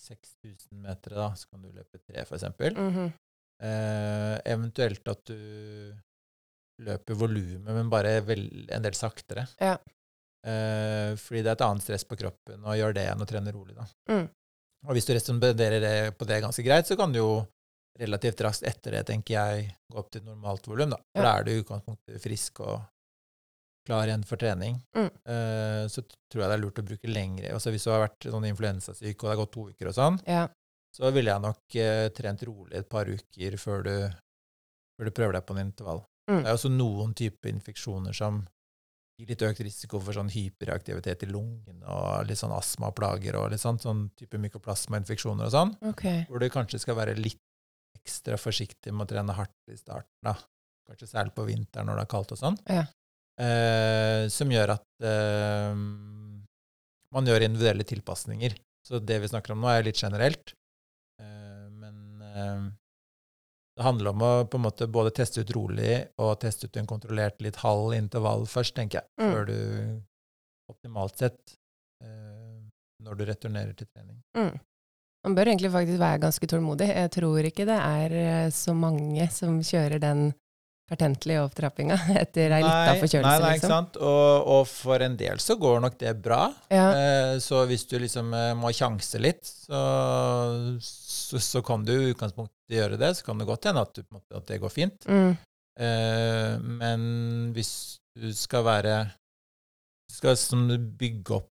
6000 0.00 0.80
meter, 0.80 1.18
da, 1.18 1.32
så 1.36 1.50
kan 1.50 1.60
du 1.60 1.74
løpe 1.74 2.00
tre, 2.00 2.24
for 2.24 2.40
eksempel. 2.40 2.72
-hmm. 2.74 3.10
Eh, 3.60 4.36
eventuelt 4.48 5.08
at 5.08 5.20
du 5.28 5.36
løper 6.80 7.14
volumet, 7.20 7.68
men 7.76 7.90
bare 7.92 8.16
vel, 8.24 8.46
en 8.72 8.82
del 8.84 8.96
saktere. 8.96 9.46
Ja. 9.60 9.76
Eh, 10.46 11.12
fordi 11.20 11.42
det 11.44 11.50
er 11.52 11.56
et 11.58 11.64
annet 11.66 11.84
stress 11.84 12.06
på 12.08 12.16
kroppen 12.16 12.62
å 12.64 12.76
gjøre 12.78 12.96
det 12.96 13.06
enn 13.12 13.20
å 13.20 13.28
trene 13.28 13.52
rolig. 13.52 13.74
Da. 13.76 13.86
Mm. 14.08 14.28
Og 14.88 14.94
hvis 14.96 15.04
du 15.04 15.12
responderer 15.12 15.80
det 15.84 15.96
på 16.16 16.24
det 16.28 16.38
ganske 16.40 16.64
greit, 16.64 16.88
så 16.88 16.96
kan 16.96 17.12
du 17.12 17.18
jo 17.20 17.32
relativt 18.00 18.40
raskt 18.46 18.64
etter 18.64 18.94
det, 18.96 19.02
tenker 19.10 19.34
jeg, 19.36 19.66
gå 19.92 19.98
opp 20.00 20.08
til 20.14 20.22
normalt 20.24 20.64
volum. 20.70 20.94
Da. 20.94 21.00
For 21.12 21.20
Ja. 21.20 21.26
da 21.26 21.34
er 21.38 21.44
du 21.44 21.50
i 21.52 21.60
utgangspunktet 21.60 22.22
frisk 22.22 22.60
og 22.64 22.80
klar 23.84 24.06
igjen 24.08 24.24
for 24.24 24.40
trening. 24.40 24.78
Mm. 24.96 25.10
Eh, 25.26 25.84
så 25.92 26.00
tror 26.30 26.42
jeg 26.44 26.48
det 26.48 26.56
er 26.56 26.62
lurt 26.64 26.80
å 26.80 26.86
bruke 26.86 27.08
lengre. 27.12 27.52
Også 27.56 27.70
hvis 27.74 27.84
du 27.84 27.90
har 27.92 28.06
vært 28.08 28.24
sånn 28.32 28.46
influensasyk 28.48 29.16
og 29.20 29.26
det 29.28 29.34
har 29.34 29.40
gått 29.44 29.52
to 29.52 29.68
uker 29.68 29.88
og 29.92 29.94
sånn, 29.98 30.18
Ja. 30.26 30.48
så 30.96 31.12
ville 31.12 31.30
jeg 31.34 31.42
nok 31.44 31.76
eh, 31.76 32.08
trent 32.16 32.42
rolig 32.48 32.76
et 32.80 32.88
par 32.88 33.04
uker 33.04 33.56
før 33.60 33.82
du, 33.84 33.94
før 34.96 35.04
du 35.04 35.10
prøver 35.10 35.32
deg 35.36 35.44
på 35.46 35.56
en 35.58 35.66
intervall. 35.66 36.02
Mm. 36.28 36.42
Det 36.42 36.48
er 36.48 36.56
også 36.56 36.70
noen 36.72 37.14
typer 37.16 37.52
infeksjoner 37.52 38.16
som 38.16 38.42
gir 39.20 39.30
litt 39.30 39.44
økt 39.44 39.60
risiko 39.64 40.00
for 40.00 40.16
sånn 40.16 40.30
hyperaktivitet 40.32 41.26
i 41.26 41.30
lungene 41.30 41.84
og 41.92 42.28
litt 42.28 42.40
sånn 42.40 42.54
astmaplager 42.56 43.36
og 43.40 43.50
litt 43.52 43.62
sånn, 43.62 43.80
sånn 43.82 44.06
type 44.18 44.40
mykoplasmainfeksjoner 44.40 45.48
og 45.48 45.54
sånn, 45.54 45.74
okay. 45.90 46.24
hvor 46.28 46.40
du 46.40 46.48
kanskje 46.52 46.80
skal 46.80 46.96
være 46.98 47.18
litt 47.18 47.40
ekstra 48.00 48.38
forsiktig 48.40 48.94
med 48.94 49.04
å 49.04 49.10
trene 49.10 49.36
hardt 49.36 49.72
i 49.72 49.76
starten, 49.76 50.16
da. 50.24 50.38
Kanskje 50.88 51.10
særlig 51.10 51.34
på 51.36 51.44
vinteren 51.46 51.86
når 51.90 52.00
det 52.00 52.06
er 52.06 52.10
kaldt 52.10 52.32
og 52.34 52.40
sånn. 52.40 52.56
Ja. 52.66 52.86
Eh, 53.40 54.24
som 54.32 54.50
gjør 54.52 54.74
at 54.74 55.06
eh, 55.06 55.76
man 57.14 57.28
gjør 57.30 57.46
individuelle 57.46 57.86
tilpasninger. 57.86 58.56
Så 58.86 58.98
det 59.04 59.20
vi 59.22 59.30
snakker 59.30 59.54
om 59.54 59.62
nå, 59.62 59.70
er 59.70 59.86
litt 59.86 60.00
generelt. 60.00 60.54
Eh, 61.20 61.66
men 61.70 62.24
eh, 62.24 62.66
det 63.80 63.86
handler 63.86 64.10
om 64.12 64.22
å 64.26 64.30
på 64.44 64.58
en 64.58 64.66
måte 64.66 64.86
både 64.92 65.10
teste 65.16 65.40
ut 65.40 65.50
rolig 65.56 65.94
og 66.20 66.34
teste 66.42 66.68
ut 66.68 66.76
en 66.76 66.88
kontrollert 66.90 67.40
litt 67.40 67.56
halv 67.62 67.94
intervall 67.96 68.44
først, 68.44 68.74
tenker 68.76 69.00
jeg, 69.00 69.08
Mm. 69.16 69.30
før 69.32 69.46
du 69.48 70.02
optimalt 70.68 71.16
sett 71.18 71.54
eh, 72.04 72.58
når 73.00 73.16
du 73.16 73.24
returnerer 73.24 73.72
til 73.76 73.88
trening. 73.88 74.18
Mm. 74.36 74.58
Man 75.24 75.34
bør 75.36 75.48
egentlig 75.48 75.72
faktisk 75.72 76.00
være 76.00 76.20
ganske 76.20 76.46
tålmodig. 76.52 76.88
Jeg 76.92 77.10
tror 77.16 77.48
ikke 77.48 77.66
det 77.68 77.78
er 77.80 78.12
eh, 78.20 78.50
så 78.52 78.74
mange 78.76 79.26
som 79.32 79.58
kjører 79.64 80.00
den 80.00 80.22
pertentlige 80.90 81.42
opptrappinga 81.46 81.96
etter 82.22 82.52
ei 82.56 82.62
lita 82.64 82.94
forkjølelse, 83.00 83.30
nei, 83.30 83.44
nei, 83.44 83.52
ikke 83.56 83.60
liksom. 83.60 83.74
sant? 83.76 83.98
Og, 84.02 84.48
og 84.56 84.64
for 84.70 85.04
en 85.06 85.14
del 85.20 85.42
så 85.42 85.56
går 85.60 85.78
nok 85.86 85.98
det 86.02 86.14
bra. 86.24 86.40
Ja. 86.72 86.88
Eh, 86.98 87.34
så 87.44 87.62
hvis 87.70 87.86
du 87.90 87.96
liksom 88.02 88.32
eh, 88.36 88.50
må 88.58 88.72
sjanse 88.76 89.20
litt, 89.22 89.44
så, 89.46 89.80
så, 90.82 91.38
så 91.42 91.62
kan 91.66 91.86
du 91.86 91.94
i 91.94 92.10
utgangspunktet 92.12 92.76
gjøre 92.80 92.98
det. 93.00 93.14
Så 93.18 93.26
kan 93.28 93.38
det 93.40 93.48
godt 93.48 93.70
hende 93.70 93.86
at, 93.86 94.02
at 94.02 94.50
det 94.50 94.60
går 94.62 94.74
fint. 94.74 95.06
Mm. 95.08 95.32
Eh, 95.80 96.58
men 96.82 97.06
hvis 97.56 97.72
du 98.20 98.28
skal 98.36 98.66
være 98.66 98.98
skal 100.10 100.34
som 100.36 100.66
bygge, 100.98 101.36
opp, 101.38 101.48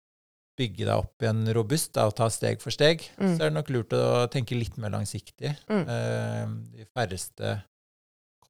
bygge 0.55 0.85
deg 0.87 0.95
opp 0.95 1.21
igjen 1.25 1.43
robust 1.53 1.91
da, 1.97 2.05
og 2.07 2.15
ta 2.15 2.29
steg 2.31 2.61
for 2.63 2.71
steg, 2.71 3.03
Mm. 3.19 3.33
så 3.35 3.43
er 3.43 3.49
det 3.51 3.57
nok 3.57 3.71
lurt 3.75 3.93
å 3.97 4.25
tenke 4.31 4.55
litt 4.55 4.77
mer 4.79 4.93
langsiktig. 4.95 5.51
Mm. 5.67 5.83
Eh, 5.83 6.45
de 6.79 6.87
færreste 6.95 7.57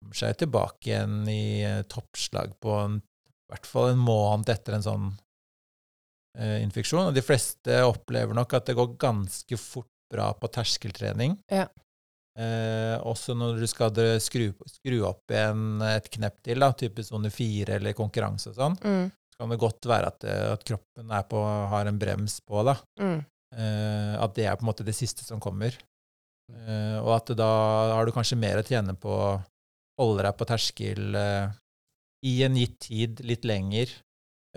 kommer 0.05 0.19
seg 0.21 0.37
tilbake 0.37 0.91
igjen 0.93 1.21
i 1.33 1.43
eh, 1.65 1.81
toppslag 1.89 2.53
på 2.61 2.75
en, 2.83 2.99
i 3.25 3.51
hvert 3.53 3.65
fall 3.69 3.91
en 3.95 4.01
måned 4.05 4.49
etter 4.53 4.77
en 4.77 4.85
sånn 4.85 5.07
eh, 6.37 6.61
infeksjon. 6.63 7.09
Og 7.09 7.15
de 7.17 7.23
fleste 7.25 7.81
opplever 7.89 8.37
nok 8.37 8.53
at 8.57 8.69
det 8.69 8.77
går 8.77 8.93
ganske 9.01 9.57
fort 9.59 9.89
bra 10.13 10.29
på 10.37 10.49
terskeltrening. 10.53 11.35
Ja. 11.51 11.65
Eh, 12.37 12.95
også 13.07 13.33
når 13.37 13.61
du 13.63 13.67
skal 13.71 13.95
skru, 14.21 14.49
skru 14.67 14.97
opp 15.07 15.31
igjen 15.31 15.79
et 15.87 16.09
knepp 16.13 16.41
til, 16.45 16.59
da, 16.61 16.69
type 16.77 17.03
sone 17.07 17.31
fire 17.33 17.77
eller 17.79 17.95
konkurranse 17.97 18.51
og 18.51 18.57
sånn, 18.59 18.75
Mm. 18.83 19.07
så 19.09 19.39
kan 19.41 19.53
det 19.53 19.59
godt 19.63 19.87
være 19.89 20.11
at, 20.11 20.25
at 20.53 20.65
kroppen 20.67 21.11
er 21.15 21.23
på, 21.31 21.39
har 21.71 21.87
en 21.89 21.97
brems 21.99 22.37
på. 22.45 22.61
da. 22.67 22.75
Mm. 23.01 23.17
Eh, 23.55 24.13
at 24.21 24.35
det 24.35 24.45
er 24.49 24.55
på 24.59 24.65
en 24.67 24.71
måte 24.73 24.85
det 24.85 24.95
siste 24.97 25.23
som 25.25 25.39
kommer. 25.39 25.73
Eh, 26.51 26.97
og 27.01 27.09
at 27.15 27.31
da 27.39 27.49
har 27.95 28.05
du 28.05 28.11
kanskje 28.13 28.37
mer 28.37 28.59
å 28.61 28.67
tjene 28.67 28.93
på 28.99 29.15
holde 30.01 30.25
deg 30.25 30.37
på 30.39 30.47
terskel 30.49 31.19
eh, 31.19 31.53
i 32.25 32.35
en 32.45 32.57
gitt 32.59 32.79
tid 32.87 33.21
litt 33.27 33.45
lenger 33.47 33.91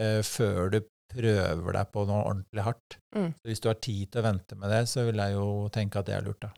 eh, 0.01 0.21
før 0.27 0.73
du 0.75 0.81
prøver 1.09 1.79
deg 1.79 1.93
på 1.93 2.05
noe 2.09 2.25
ordentlig 2.25 2.65
hardt. 2.67 2.99
Mm. 3.17 3.31
Så 3.33 3.51
hvis 3.51 3.63
du 3.65 3.71
har 3.71 3.79
tid 3.81 4.11
til 4.11 4.21
å 4.21 4.27
vente 4.27 4.59
med 4.59 4.73
det, 4.73 4.83
så 4.91 5.07
vil 5.09 5.23
jeg 5.23 5.37
jo 5.37 5.47
tenke 5.75 6.01
at 6.01 6.09
det 6.09 6.19
er 6.19 6.27
lurt, 6.27 6.45
da. 6.45 6.53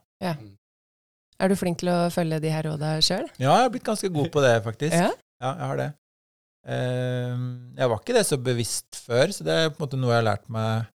Er 1.41 1.49
du 1.49 1.57
flink 1.57 1.79
til 1.81 1.89
å 1.89 2.11
følge 2.13 2.41
de 2.43 2.51
her 2.53 2.67
råda 2.67 2.97
sjøl? 3.01 3.25
Ja, 3.39 3.55
jeg 3.55 3.65
har 3.65 3.71
blitt 3.73 3.87
ganske 3.87 4.11
god 4.13 4.29
på 4.33 4.43
det, 4.43 4.53
faktisk. 4.65 4.93
Ja? 4.93 5.09
Ja, 5.41 5.53
jeg 5.55 5.69
har 5.71 5.79
det. 5.79 5.89
Eh, 6.69 7.45
jeg 7.79 7.89
var 7.89 8.01
ikke 8.03 8.17
det 8.17 8.25
så 8.27 8.37
bevisst 8.37 8.99
før, 9.07 9.31
så 9.33 9.47
det 9.47 9.55
er 9.55 9.71
på 9.71 9.79
en 9.79 9.85
måte 9.87 10.01
noe 10.01 10.13
jeg 10.13 10.21
har 10.21 10.27
lært 10.27 10.51
meg, 10.53 10.91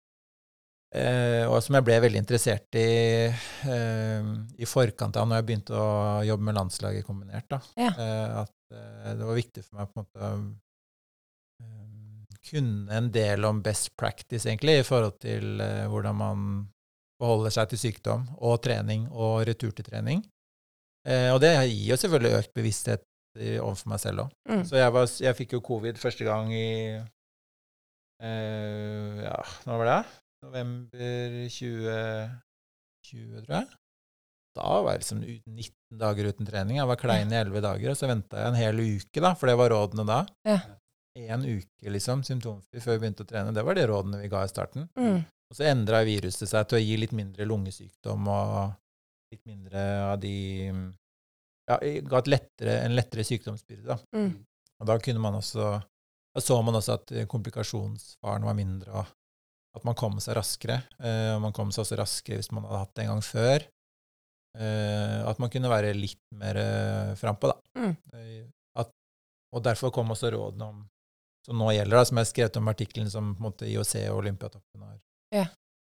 eh, 0.95 1.45
og 1.49 1.59
som 1.65 1.77
jeg 1.79 1.85
ble 1.87 1.97
veldig 2.05 2.21
interessert 2.23 2.79
i 2.79 2.87
eh, 3.29 4.33
i 4.63 4.69
forkant 4.69 5.17
av 5.17 5.29
når 5.29 5.41
jeg 5.41 5.47
begynte 5.51 5.79
å 5.79 5.87
jobbe 6.29 6.47
med 6.49 6.59
landslaget 6.61 7.07
kombinert. 7.09 7.49
Da. 7.51 7.61
Ja. 7.81 7.93
Eh, 7.97 8.37
at 8.43 8.77
eh, 8.77 9.15
det 9.19 9.25
var 9.29 9.39
viktig 9.41 9.65
for 9.65 9.81
meg 9.81 9.89
på 9.93 9.99
en 9.99 10.05
måte 10.05 10.27
å 10.29 10.33
eh, 11.63 12.37
kunne 12.51 12.97
en 12.99 13.11
del 13.15 13.45
om 13.49 13.61
best 13.63 13.93
practice, 13.97 14.47
egentlig, 14.49 14.81
i 14.81 14.87
forhold 14.87 15.19
til 15.23 15.61
eh, 15.63 15.87
hvordan 15.93 16.17
man 16.19 16.45
forholder 17.23 17.53
seg 17.55 17.69
til 17.71 17.79
sykdom 17.79 18.25
og 18.43 18.57
trening 18.65 19.05
og 19.13 19.45
retur 19.47 19.71
til 19.77 19.87
trening. 19.87 20.25
Eh, 21.07 21.29
og 21.35 21.41
det 21.43 21.53
gir 21.71 21.93
jo 21.93 21.99
selvfølgelig 22.03 22.39
økt 22.41 22.53
bevissthet 22.57 23.05
i- 23.39 23.59
overfor 23.63 23.89
meg 23.95 24.01
selv 24.03 24.25
òg. 24.27 24.33
Mm. 24.51 24.65
Så 24.69 24.77
jeg, 24.81 24.93
var, 24.95 25.07
jeg 25.23 25.37
fikk 25.39 25.55
jo 25.57 25.61
covid 25.73 25.99
første 26.03 26.27
gang 26.29 26.51
i 26.55 26.69
Uh, 28.23 29.19
Ja, 29.25 29.39
når 29.67 29.81
var 29.81 29.89
det? 29.89 30.01
November 30.43 31.39
2020, 31.49 33.45
tror 33.47 33.57
jeg. 33.57 33.69
Da 34.53 34.69
var 34.85 34.93
jeg 34.93 35.03
liksom 35.03 35.21
19 35.23 36.01
dager 36.01 36.29
uten 36.29 36.49
trening. 36.49 36.77
Jeg 36.77 36.89
var 36.91 37.01
klein 37.01 37.33
i 37.33 37.39
11 37.41 37.63
dager, 37.65 37.93
og 37.93 37.99
så 37.99 38.09
venta 38.11 38.41
jeg 38.41 38.53
en 38.53 38.59
hel 38.59 38.83
uke, 38.83 39.23
da, 39.25 39.33
for 39.39 39.49
det 39.49 39.57
var 39.61 39.73
rådene 39.73 40.05
da. 40.09 40.19
Ja. 40.49 40.59
En 41.33 41.45
uke, 41.45 41.93
liksom, 41.93 42.25
symptomfri 42.25 42.81
før 42.81 42.97
vi 42.97 43.05
begynte 43.05 43.25
å 43.25 43.29
trene. 43.29 43.55
Det 43.57 43.65
var 43.65 43.77
de 43.77 43.87
rådene 43.89 44.21
vi 44.21 44.31
ga 44.33 44.43
i 44.45 44.51
starten. 44.53 44.89
Mm. 44.99 45.23
Og 45.25 45.57
så 45.57 45.67
endra 45.69 46.03
viruset 46.09 46.49
seg 46.49 46.69
til 46.69 46.79
å 46.79 46.83
gi 46.83 46.99
litt 47.01 47.13
mindre 47.17 47.47
lungesykdom 47.49 48.29
og 48.33 48.53
litt 49.33 49.45
mindre 49.49 49.87
av 50.11 50.19
de 50.21 50.37
Ja, 51.71 51.77
ga 51.79 52.19
et 52.19 52.29
lettere, 52.29 52.81
en 52.83 52.97
lettere 52.97 53.25
sykdomsbyrde, 53.25 53.95
da. 53.95 53.99
Mm. 54.17 54.33
Og 54.83 54.89
da 54.89 54.97
kunne 54.99 55.23
man 55.23 55.37
også 55.39 55.77
Da 56.33 56.41
så 56.41 56.57
man 56.65 56.75
også 56.79 56.97
at 56.97 57.13
komplikasjonsfaren 57.29 58.45
var 58.49 58.57
mindre, 58.57 59.03
og 59.03 59.11
at 59.77 59.85
man 59.89 59.95
kom 59.97 60.19
seg 60.21 60.37
raskere. 60.37 60.83
Eh, 61.01 61.39
man 61.41 61.53
kom 61.57 61.71
seg 61.73 61.85
også 61.87 61.97
raskere 62.01 62.37
hvis 62.41 62.53
man 62.53 62.65
hadde 62.69 62.83
hatt 62.85 62.95
det 62.95 63.05
en 63.07 63.13
gang 63.15 63.23
før. 63.25 63.65
Eh, 64.59 65.19
at 65.31 65.39
man 65.41 65.49
kunne 65.53 65.71
være 65.73 65.95
litt 65.97 66.21
mer 66.37 66.59
eh, 66.61 67.13
frampå, 67.17 67.53
da. 67.53 67.57
Mm. 67.81 67.95
Eh, 68.19 68.43
At, 68.77 68.91
og 69.57 69.63
derfor 69.65 69.93
kom 69.93 70.13
også 70.13 70.31
rådene 70.35 70.69
om 70.69 70.83
som 71.43 71.59
nå 71.59 71.73
gjelder, 71.75 71.97
da, 71.99 72.05
som 72.07 72.19
jeg 72.21 72.23
har 72.27 72.31
skrevet 72.31 72.57
om 72.61 72.69
artikkelen 72.71 73.09
som 73.11 73.33
på 73.35 73.41
en 73.43 73.47
måte 73.49 73.67
IOC 73.67 73.95
og 74.13 74.21
Olympiatoppen 74.21 74.85
har, 74.87 74.99
Ja. 75.35 75.47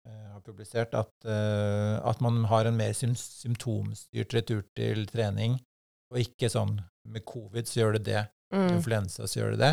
eh, 0.06 0.26
har 0.34 0.42
publisert, 0.44 0.92
at, 0.92 1.08
eh, 1.24 1.94
at 2.04 2.20
man 2.20 2.44
har 2.50 2.66
en 2.68 2.76
mer 2.76 2.92
sym 2.92 3.14
symptomstyrt 3.16 4.34
retur 4.36 4.62
til 4.76 5.06
trening, 5.06 5.56
og 6.12 6.18
ikke 6.20 6.50
sånn 6.52 6.82
med 7.06 7.24
covid 7.24 7.64
så 7.64 7.80
gjør 7.80 7.92
det 7.96 8.04
det, 8.10 8.26
Mm. 8.52 8.68
influensa 8.76 9.24
så 9.28 9.40
gjør 9.40 9.50
det 9.56 9.58
det, 9.60 9.72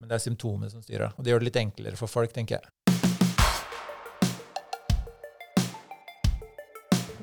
men 0.00 0.08
det 0.08 0.14
er 0.16 0.30
symptomet 0.30 0.70
som 0.72 0.82
styrer. 0.82 1.12
Og 1.16 1.24
det 1.24 1.32
gjør 1.32 1.40
det 1.40 1.52
litt 1.52 1.62
enklere 1.64 1.96
for 1.96 2.06
folk, 2.08 2.32
tenker 2.32 2.60
jeg. 2.60 3.03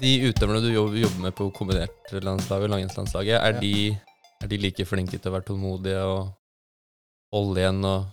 De 0.01 0.11
utøverne 0.31 0.61
du 0.63 0.71
jobber 0.73 1.19
med 1.27 1.35
på 1.37 1.49
kombinertlandslaget 1.53 2.65
og 2.67 2.71
langrennslandslaget, 2.73 3.35
er, 3.37 3.53
Ja. 3.53 3.59
de, 3.61 3.97
er 4.41 4.47
de 4.49 4.57
like 4.57 4.85
flinke 4.89 5.19
til 5.19 5.29
å 5.29 5.35
være 5.35 5.45
tålmodige 5.51 6.01
og 6.09 6.31
holde 7.35 7.61
igjen 7.61 7.85
og 7.85 8.07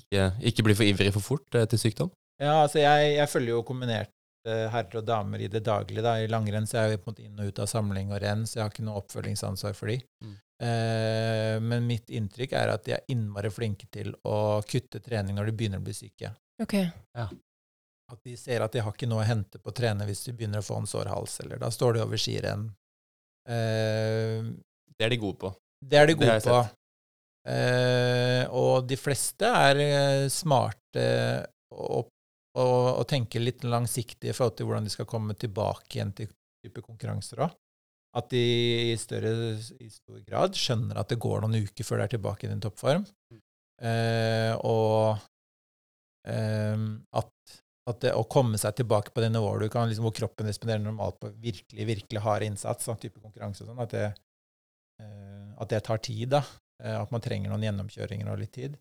ikke, 0.00 0.26
ikke 0.50 0.64
bli 0.66 0.74
for 0.76 0.88
ivrig 0.88 1.12
for 1.14 1.24
fort 1.24 1.46
etter 1.56 1.70
til 1.72 1.80
sykdom? 1.86 2.10
Ja, 2.42 2.62
altså 2.64 2.82
jeg, 2.82 3.14
jeg 3.16 3.28
følger 3.32 3.54
jo 3.56 3.62
kombinert 3.64 4.10
eh, 4.48 4.66
herrer 4.72 5.00
og 5.00 5.06
damer 5.08 5.40
i 5.44 5.48
det 5.52 5.62
daglige. 5.64 6.02
da. 6.04 6.16
I 6.20 6.28
langrenn 6.32 6.66
så 6.68 6.80
er 6.82 6.88
jeg 6.92 7.02
på 7.02 7.10
en 7.10 7.14
måte 7.14 7.24
inn 7.26 7.40
og 7.40 7.48
ut 7.52 7.60
av 7.62 7.68
samling 7.70 8.12
og 8.12 8.20
renn, 8.24 8.44
så 8.48 8.58
jeg 8.58 8.64
har 8.66 8.72
ikke 8.74 8.86
noe 8.88 9.00
oppfølgingsansvar 9.02 9.76
for 9.78 9.92
de. 9.92 9.98
Mm. 10.24 10.34
Eh, 10.62 11.56
men 11.64 11.86
mitt 11.88 12.10
inntrykk 12.12 12.52
er 12.58 12.74
at 12.74 12.84
de 12.86 12.96
er 12.98 13.06
innmari 13.12 13.50
flinke 13.52 13.88
til 13.92 14.12
å 14.28 14.60
kutte 14.68 15.00
trening 15.04 15.38
når 15.38 15.48
de 15.50 15.56
begynner 15.60 15.80
å 15.82 15.86
bli 15.86 15.94
syke. 15.96 16.32
Ok. 16.62 16.76
At 18.12 18.20
de 18.28 18.34
ser 18.36 18.60
at 18.60 18.74
de 18.74 18.82
har 18.84 18.92
ikke 18.92 19.08
noe 19.08 19.22
å 19.24 19.26
hente 19.28 19.58
på 19.58 19.72
å 19.72 19.76
trene 19.76 20.04
hvis 20.08 20.26
de 20.26 20.34
begynner 20.36 20.60
å 20.60 20.66
få 20.66 20.76
en 20.82 20.88
sår 20.90 21.08
hals, 21.08 21.38
eller 21.40 21.60
da 21.62 21.70
står 21.72 21.96
de 21.96 22.02
over 22.04 22.20
skirenn. 22.20 22.66
Eh, 23.48 24.44
Det 24.98 25.06
er 25.06 25.14
de 25.14 25.20
gode 25.22 25.38
på. 25.40 25.52
det 25.82 25.98
er 25.98 26.06
de 26.10 26.14
gode 26.20 26.36
på. 26.44 26.58
Eh, 27.48 28.44
og 28.54 28.84
de 28.86 28.98
fleste 29.00 29.48
er 29.48 29.80
eh, 29.82 30.26
smarte 30.30 31.06
og, 31.74 32.06
og, 32.54 32.84
og 33.00 33.06
tenker 33.10 33.42
litt 33.42 33.64
langsiktig 33.66 34.30
i 34.30 34.36
forhold 34.36 34.54
til 34.60 34.68
hvordan 34.68 34.86
de 34.86 34.92
skal 34.94 35.08
komme 35.10 35.34
tilbake 35.34 35.96
igjen 35.96 36.12
til 36.14 36.30
type 36.62 36.84
konkurranser 36.84 37.42
òg. 37.48 37.56
At 38.14 38.28
de 38.30 38.44
i, 38.92 38.96
større, 39.00 39.32
i 39.80 39.88
stor 39.88 40.20
grad 40.28 40.54
skjønner 40.60 41.00
at 41.00 41.08
det 41.10 41.16
går 41.18 41.40
noen 41.42 41.64
uker 41.64 41.86
før 41.88 42.02
de 42.02 42.04
er 42.04 42.12
tilbake 42.12 42.44
i 42.46 42.50
din 42.52 42.60
toppform. 42.62 43.06
Eh, 43.82 44.52
og 44.68 45.16
eh, 46.28 46.84
at, 47.18 47.61
at 47.90 48.02
det 48.04 48.12
å 48.14 48.22
komme 48.30 48.58
seg 48.60 48.76
tilbake 48.78 49.10
på 49.14 49.22
det 49.24 49.32
nivået 49.34 49.64
du 49.64 49.72
kan, 49.72 49.88
liksom, 49.90 50.06
hvor 50.06 50.14
kroppen 50.14 50.46
responderer 50.46 50.84
normalt 50.84 51.18
på 51.22 51.32
virkelig 51.42 51.86
virkelig 51.88 52.22
hard 52.22 52.46
innsats, 52.46 52.86
sånn 52.86 53.00
type 53.02 53.18
konkurranse 53.18 53.64
og 53.64 53.72
sånn, 53.72 53.82
at 53.82 53.96
eh, 53.98 54.12
at 55.62 55.70
det 55.70 55.82
tar 55.86 55.98
tid. 56.02 56.28
da. 56.36 56.42
Eh, 56.82 56.94
At 57.00 57.10
man 57.14 57.22
trenger 57.24 57.50
noen 57.50 57.64
gjennomkjøringer 57.66 58.30
og 58.32 58.40
litt 58.42 58.54
tid. 58.54 58.78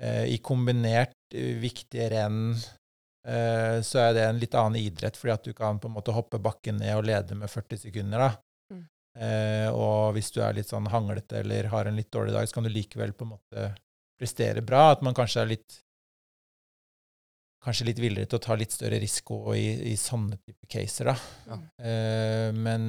Eh, 0.00 0.24
I 0.34 0.38
kombinert 0.44 1.14
eh, 1.34 1.54
viktige 1.60 2.08
renn 2.14 2.54
eh, 2.54 3.78
så 3.84 4.00
er 4.06 4.16
det 4.16 4.24
en 4.28 4.40
litt 4.40 4.56
annen 4.58 4.80
idrett, 4.80 5.18
fordi 5.20 5.34
at 5.34 5.44
du 5.44 5.52
kan 5.56 5.78
på 5.80 5.90
en 5.90 5.96
måte 5.96 6.14
hoppe 6.16 6.40
bakken 6.42 6.80
ned 6.82 6.96
og 6.98 7.06
lede 7.08 7.36
med 7.38 7.52
40 7.52 7.84
sekunder. 7.86 8.24
da. 8.24 8.74
Mm. 8.74 8.84
Eh, 9.20 9.68
og 9.70 10.16
hvis 10.16 10.32
du 10.34 10.40
er 10.42 10.56
litt 10.56 10.72
sånn 10.72 10.90
hanglete 10.90 11.40
eller 11.44 11.70
har 11.72 11.86
en 11.86 11.96
litt 12.00 12.12
dårlig 12.12 12.34
dag, 12.34 12.48
så 12.48 12.58
kan 12.58 12.66
du 12.66 12.72
likevel 12.72 13.14
på 13.14 13.28
en 13.28 13.34
måte 13.36 13.70
prestere 14.18 14.64
bra. 14.64 14.90
At 14.94 15.04
man 15.06 15.16
kanskje 15.16 15.44
er 15.44 15.52
litt 15.54 15.80
kanskje 17.64 17.86
litt 17.88 18.00
villere 18.02 18.28
til 18.28 18.38
å 18.38 18.44
ta 18.44 18.56
litt 18.60 18.74
større 18.74 18.98
risiko 19.02 19.54
i, 19.56 19.92
i 19.92 19.96
sånne 19.96 20.36
type 20.42 20.68
caser, 20.70 21.10
da. 21.10 21.16
Ja. 21.48 21.58
Uh, 21.80 22.48
men 22.56 22.84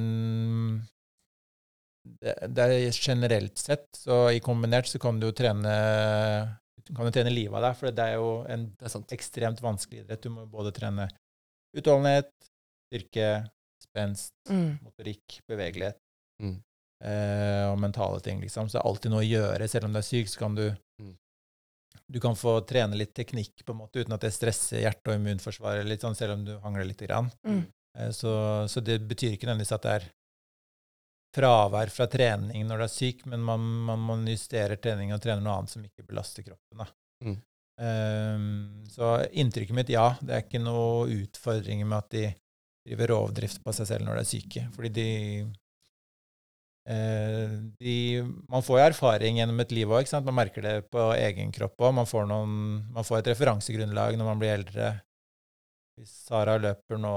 det, 2.20 2.34
det 2.54 2.66
er 2.66 2.92
generelt 2.94 3.58
sett, 3.58 3.88
så 3.96 4.26
i 4.30 4.40
kombinert 4.44 4.88
så 4.90 5.00
kan 5.02 5.18
du 5.20 5.26
jo 5.30 5.34
trene 5.36 5.72
du 6.86 6.92
kan 6.94 7.08
jo 7.08 7.10
trene 7.16 7.32
livet 7.32 7.56
av 7.58 7.64
deg, 7.64 7.78
for 7.80 7.90
det 7.90 8.04
er 8.04 8.14
jo 8.20 8.28
en 8.52 8.68
er 8.78 9.14
ekstremt 9.16 9.58
vanskelig 9.64 10.04
idrett. 10.04 10.22
Du 10.22 10.30
må 10.30 10.44
både 10.46 10.70
trene 10.76 11.08
utholdenhet, 11.74 12.30
styrke, 12.86 13.30
spenst, 13.82 14.30
Mm. 14.48 14.78
motorikk, 14.84 15.40
bevegelighet 15.50 15.98
Mm. 16.40 16.60
eh, 17.02 17.64
og 17.72 17.80
mentale 17.80 18.20
ting, 18.22 18.38
liksom. 18.40 18.68
Så 18.68 18.78
det 18.78 18.84
er 18.84 18.88
alltid 18.88 19.10
noe 19.10 19.24
å 19.24 19.26
gjøre. 19.26 19.68
Selv 19.68 19.88
om 19.88 19.92
du 19.92 19.98
er 19.98 20.06
syk, 20.06 20.28
så 20.28 20.38
kan 20.38 20.54
du 20.54 20.76
Mm. 21.02 21.16
Du 22.12 22.20
kan 22.22 22.36
få 22.38 22.60
trene 22.68 22.94
litt 22.98 23.14
teknikk 23.16 23.64
på 23.66 23.74
en 23.74 23.80
måte 23.80 23.98
uten 24.02 24.14
at 24.14 24.22
det 24.22 24.30
stresser 24.34 24.84
hjerte- 24.84 25.10
og 25.10 25.18
immunforsvaret, 25.18 25.86
litt 25.88 26.04
sånn, 26.04 26.14
selv 26.14 26.36
om 26.36 26.44
du 26.46 26.52
hangler 26.62 26.86
litt. 26.86 27.02
Grann. 27.02 27.32
Mm. 27.46 27.64
Eh, 27.98 28.10
Så, 28.14 28.30
så 28.68 28.80
det 28.80 29.00
betyr 29.08 29.34
ikke 29.34 29.48
nødvendigvis 29.48 29.74
at 29.74 29.82
det 29.82 29.96
er 29.96 30.06
fravær 31.36 31.90
fra 31.92 32.06
trening 32.08 32.64
når 32.64 32.78
du 32.78 32.84
er 32.86 32.92
syk, 32.94 33.26
men 33.28 33.42
man, 33.44 33.60
man, 33.60 34.00
man 34.00 34.22
justerer 34.30 34.78
trening 34.80 35.12
og 35.12 35.20
trener 35.20 35.42
noe 35.44 35.58
annet 35.58 35.74
som 35.74 35.84
ikke 35.84 36.06
belaster 36.06 36.46
kroppen. 36.46 36.80
Da. 36.80 36.86
Mm. 37.26 37.36
Um, 37.76 38.84
så 38.88 39.10
inntrykket 39.36 39.76
mitt, 39.76 39.90
ja, 39.92 40.14
det 40.22 40.32
er 40.32 40.46
ikke 40.46 40.62
noe 40.64 41.10
utfordringer 41.12 41.84
med 41.90 41.98
at 41.98 42.14
de 42.14 42.24
driver 42.86 43.12
rovdrift 43.12 43.60
på 43.64 43.74
seg 43.76 43.90
selv 43.90 44.06
når 44.06 44.16
de 44.16 44.22
er 44.22 44.30
syke. 44.30 44.62
Fordi 44.72 44.92
de, 44.96 45.08
de 46.86 48.22
Man 48.46 48.62
får 48.62 48.78
jo 48.78 48.84
erfaring 48.84 49.40
gjennom 49.40 49.58
et 49.64 49.72
liv 49.74 49.90
òg, 49.90 50.06
man 50.22 50.38
merker 50.38 50.62
det 50.62 50.74
på 50.92 51.08
egen 51.16 51.50
kropp 51.54 51.80
òg. 51.82 51.94
Man, 51.98 52.06
får 52.06 52.28
man 52.30 53.06
får 53.06 53.18
et 53.20 53.32
referansegrunnlag 53.32 54.18
når 54.18 54.30
man 54.30 54.42
blir 54.42 54.54
eldre. 54.54 54.92
Hvis 55.96 56.12
Sara 56.28 56.58
løper 56.60 57.00
nå 57.00 57.16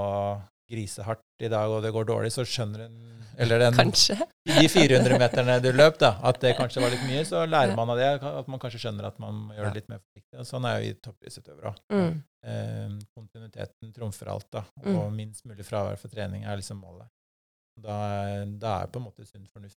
grisehardt 0.70 1.44
i 1.44 1.50
dag, 1.50 1.72
og 1.72 1.82
det 1.84 1.92
går 1.94 2.08
dårlig, 2.08 2.32
så 2.34 2.46
skjønner 2.46 2.86
hun 2.86 3.26
Eller 3.40 3.62
den, 3.64 3.76
Kanskje. 3.78 4.18
de 4.46 4.68
400 4.68 5.16
meterne 5.22 5.56
du 5.64 5.70
løp, 5.72 5.96
da, 6.02 6.14
at 6.28 6.42
det 6.44 6.58
kanskje 6.58 6.82
var 6.84 6.92
litt 6.92 7.06
mye, 7.08 7.22
så 7.28 7.46
lærer 7.48 7.76
man 7.78 7.94
av 7.94 8.00
det. 8.00 8.10
At 8.28 8.50
man 8.52 8.60
kanskje 8.60 8.82
skjønner 8.84 9.08
at 9.08 9.22
man 9.24 9.46
må 9.48 9.56
gjøre 9.56 9.72
det 9.72 9.82
litt 9.82 9.94
mer 9.94 10.02
forsiktig. 10.04 10.46
Sånn 10.50 10.68
er 10.68 10.80
jo 10.80 10.90
i 10.90 10.98
toppidrettsutøvere 11.00 11.72
òg. 11.72 11.80
Mm. 11.96 12.18
Eh, 12.52 12.98
kontinuiteten 13.16 13.94
trumfer 13.96 14.34
alt, 14.34 14.50
da. 14.58 14.66
Mm. 14.84 14.92
Og 14.98 15.08
minst 15.16 15.48
mulig 15.48 15.66
fravær 15.68 16.00
for 16.02 16.12
trening 16.12 16.44
er 16.44 16.60
liksom 16.60 16.82
målet. 16.84 17.08
Da, 17.84 17.98
er- 18.28 18.46
det 18.60 18.74
er 18.76 18.88
på 18.92 19.00
en 19.02 19.06
måte 19.08 19.26
sunn 19.28 19.48
fornuft. 19.54 19.78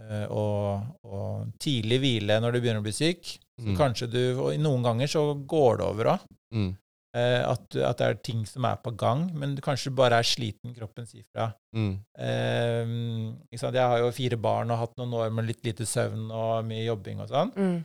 Eh, 0.00 0.26
og, 0.32 0.84
og 1.04 1.50
tidlig 1.60 1.98
hvile 2.00 2.38
når 2.40 2.54
du 2.56 2.60
begynner 2.62 2.80
å 2.82 2.86
bli 2.86 2.94
syk. 2.96 3.36
Mm. 3.60 3.74
kanskje 3.76 4.06
du 4.08 4.20
Og 4.40 4.54
noen 4.56 4.80
ganger 4.86 5.10
så 5.12 5.20
går 5.36 5.80
det 5.82 5.84
over 5.90 6.08
òg. 6.14 6.22
Mm. 6.56 6.70
Eh, 7.12 7.42
at, 7.42 7.74
at 7.76 7.98
det 8.00 8.06
er 8.06 8.18
ting 8.24 8.44
som 8.48 8.64
er 8.64 8.78
på 8.80 8.92
gang, 8.96 9.26
men 9.36 9.52
du 9.56 9.60
kanskje 9.60 9.90
bare 9.92 10.20
er 10.22 10.26
sliten, 10.28 10.72
kroppen 10.76 11.04
sier 11.10 11.26
fra. 11.34 11.50
Mm. 11.76 11.92
Eh, 12.16 12.94
ikke 13.50 13.60
sant? 13.60 13.76
Jeg 13.76 13.92
har 13.92 13.98
jo 14.00 14.12
fire 14.16 14.38
barn 14.40 14.70
og 14.72 14.78
hatt 14.84 14.96
noen 15.00 15.12
år 15.18 15.32
med 15.34 15.48
litt 15.50 15.60
lite 15.66 15.84
søvn 15.90 16.30
og 16.30 16.64
mye 16.70 16.86
jobbing 16.86 17.20
og 17.20 17.28
sånn. 17.34 17.52
Mm. 17.58 17.78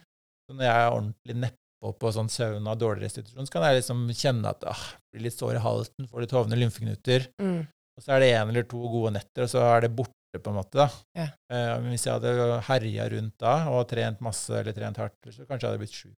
Så 0.46 0.56
når 0.56 0.68
jeg 0.70 0.76
er 0.86 0.94
ordentlig 0.94 1.38
nedpå 1.42 1.92
på 2.00 2.12
sånn 2.16 2.30
søvn 2.32 2.70
og 2.72 2.80
dårlig 2.80 3.08
restitusjon, 3.10 3.50
så 3.50 3.56
kan 3.58 3.66
jeg 3.68 3.82
liksom 3.82 4.06
kjenne 4.16 4.54
at 4.56 4.64
ah, 4.72 4.86
blir 5.12 5.26
litt 5.28 5.36
sår 5.36 5.58
i 5.60 5.64
halsen, 5.66 6.08
får 6.12 6.24
litt 6.24 6.38
hovne 6.38 6.62
lymfeknuter. 6.62 7.28
Mm. 7.42 7.64
Og 7.98 8.04
så 8.04 8.12
er 8.16 8.20
det 8.20 8.30
én 8.36 8.50
eller 8.52 8.64
to 8.68 8.80
gode 8.92 9.14
netter, 9.16 9.44
og 9.46 9.50
så 9.50 9.62
er 9.76 9.86
det 9.86 9.96
borte, 9.96 10.12
på 10.36 10.52
en 10.52 10.58
måte. 10.58 10.76
da. 10.76 10.90
Ja. 11.16 11.28
Eh, 11.50 11.76
hvis 11.88 12.04
jeg 12.06 12.14
hadde 12.18 12.62
herja 12.68 13.06
rundt 13.14 13.38
da 13.40 13.54
og 13.72 13.86
trent 13.88 14.20
masse 14.20 14.52
eller 14.52 14.74
trent 14.76 14.98
hardt, 15.00 15.16
så 15.32 15.46
kanskje 15.48 15.62
jeg 15.64 15.70
hadde 15.72 15.80
blitt 15.80 15.96
sju. 15.96 16.10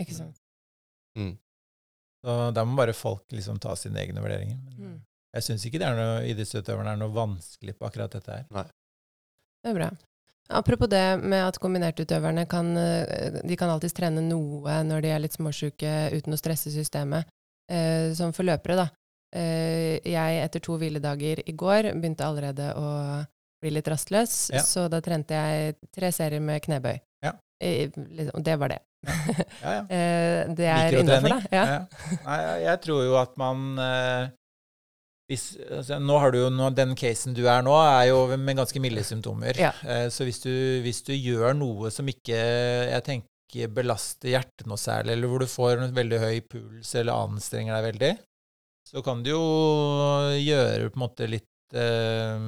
Ikke 0.00 0.14
sant. 0.16 0.38
Mm. 1.18 1.34
Så 2.24 2.36
da 2.56 2.64
må 2.64 2.76
bare 2.80 2.94
folk 2.96 3.24
liksom 3.36 3.60
ta 3.60 3.74
sine 3.76 4.00
egne 4.00 4.20
vurderinger. 4.24 4.56
Men 4.64 4.74
Mm. 4.80 4.96
jeg 5.34 5.42
syns 5.44 5.66
ikke 5.68 5.78
det 5.78 5.88
er 5.88 5.96
noe, 5.96 6.24
idrettsutøverne 6.24 6.92
er 6.94 6.96
noe 6.96 7.12
vanskelig 7.12 7.76
på 7.78 7.86
akkurat 7.86 8.10
dette 8.16 8.32
her. 8.32 8.44
Det 9.62 9.70
er 9.70 9.74
bra. 9.74 9.90
Apropos 10.48 10.88
det 10.88 11.20
med 11.22 11.42
at 11.44 11.58
kombinertutøverne 11.58 12.48
kan, 12.48 12.76
eh, 12.78 13.42
de 13.44 13.56
kan 13.56 13.68
alltids 13.68 13.92
trene 13.92 14.22
noe 14.22 14.82
når 14.84 15.02
de 15.02 15.08
er 15.08 15.18
litt 15.18 15.32
småsjuke 15.36 16.12
uten 16.16 16.32
å 16.32 16.38
stresse 16.38 16.70
systemet. 16.72 17.26
Eh, 17.68 18.14
som 18.14 18.32
for 18.32 18.44
løpere, 18.44 18.76
da. 18.76 18.88
Eh, 19.34 19.98
jeg 20.06 20.42
etter 20.44 20.62
to 20.62 20.76
hviledager 20.80 21.42
i 21.46 21.54
går 21.56 21.90
begynte 21.96 22.26
allerede 22.26 22.70
å 22.78 22.88
bli 23.62 23.72
litt 23.72 23.88
rastløs, 23.88 24.50
Ja. 24.54 24.62
så 24.62 24.86
da 24.92 25.00
trente 25.00 25.34
jeg 25.34 25.76
tre 25.94 26.12
serier 26.12 26.40
med 26.40 26.62
knebøy. 26.62 27.00
Ja. 27.24 27.32
I, 27.60 27.88
liksom, 27.90 28.42
det 28.44 28.56
var 28.60 28.74
det. 28.74 28.80
ja, 29.62 29.72
ja. 29.72 29.82
Eh, 29.96 30.54
det 30.56 30.66
er 30.70 30.98
innafor, 31.00 31.36
da. 31.36 31.40
Ja. 31.52 31.64
Nei, 32.26 32.40
jeg 32.66 32.82
tror 32.84 33.04
jo 33.06 33.16
at 33.20 33.36
man 33.40 33.78
eh, 33.80 34.28
hvis, 35.30 35.56
altså, 35.58 35.98
nå 35.98 36.18
har 36.22 36.30
du 36.30 36.38
jo, 36.38 36.50
nå, 36.54 36.70
Den 36.76 36.94
casen 36.98 37.34
du 37.34 37.46
er 37.50 37.64
nå, 37.66 37.74
er 37.74 38.10
jo 38.12 38.20
med 38.38 38.60
ganske 38.60 38.82
milde 38.82 39.02
symptomer. 39.06 39.58
Ja. 39.58 39.72
Eh, 39.82 40.06
så 40.14 40.26
hvis 40.26 40.38
du, 40.44 40.52
hvis 40.84 41.02
du, 41.06 41.14
gjør 41.16 41.56
noe 41.58 41.90
som 41.94 42.06
ikke 42.10 42.36
jeg 42.36 43.02
tenker 43.08 43.72
belaster 43.74 44.34
hjertet 44.34 44.66
noe 44.68 44.78
særlig, 44.78 45.16
eller 45.16 45.30
hvor 45.30 45.42
du 45.42 45.48
får 45.50 45.82
en 45.82 45.94
veldig 45.96 46.18
høy 46.22 46.40
puls 46.50 46.94
eller 46.98 47.14
anstrenger 47.26 47.76
deg 47.76 47.86
veldig, 47.90 48.12
så 48.86 49.02
kan 49.02 49.22
du 49.22 49.32
jo 49.32 49.44
gjøre 50.38 50.90
på 50.92 50.98
en 50.98 51.02
måte 51.02 51.26
litt 51.30 51.74
eh, 51.74 52.46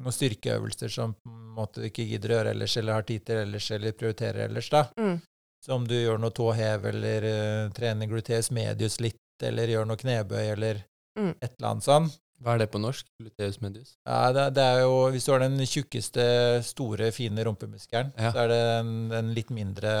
noen 0.00 0.16
styrkeøvelser 0.16 0.90
som 0.90 1.14
på 1.14 1.30
en 1.30 1.52
måte 1.58 1.82
du 1.82 1.88
ikke 1.90 2.06
gidder 2.08 2.32
å 2.32 2.38
gjøre 2.38 2.54
ellers, 2.56 2.76
eller 2.80 2.98
har 2.98 3.06
tid 3.08 3.26
til 3.28 3.42
ellers, 3.44 3.70
eller 3.76 3.98
prioriterer 3.98 4.48
ellers. 4.48 4.70
da. 4.72 4.86
Mm. 4.98 5.18
Så 5.64 5.76
om 5.76 5.86
du 5.88 5.94
gjør 5.96 6.18
noe 6.20 6.34
tåhev, 6.34 6.88
eller 6.90 7.28
uh, 7.28 7.70
trener 7.76 8.10
gluteus 8.10 8.50
medius 8.52 8.98
litt, 9.00 9.20
eller 9.42 9.70
gjør 9.70 9.86
noe 9.88 10.00
knebøy, 10.00 10.42
eller 10.56 10.82
mm. 11.18 11.30
et 11.38 11.52
eller 11.52 11.70
annet 11.70 11.86
sånn. 11.86 12.10
Hva 12.42 12.54
er 12.54 12.64
det 12.64 12.66
på 12.72 12.80
norsk? 12.82 13.06
Gluteus 13.20 13.60
medius? 13.62 13.94
Ja, 14.04 14.32
det, 14.34 14.48
det, 14.56 14.64
er 14.64 14.82
jo, 14.82 14.96
Hvis 15.14 15.26
du 15.26 15.32
har 15.32 15.42
den 15.44 15.56
tjukkeste, 15.64 16.24
store, 16.66 17.10
fine 17.14 17.44
rumpemuskelen, 17.46 18.12
ja. 18.18 18.32
så 18.34 18.44
er 18.44 18.50
det 18.50 18.60
den, 18.60 18.92
den, 19.12 19.32
litt 19.36 19.52
mindre 19.54 19.94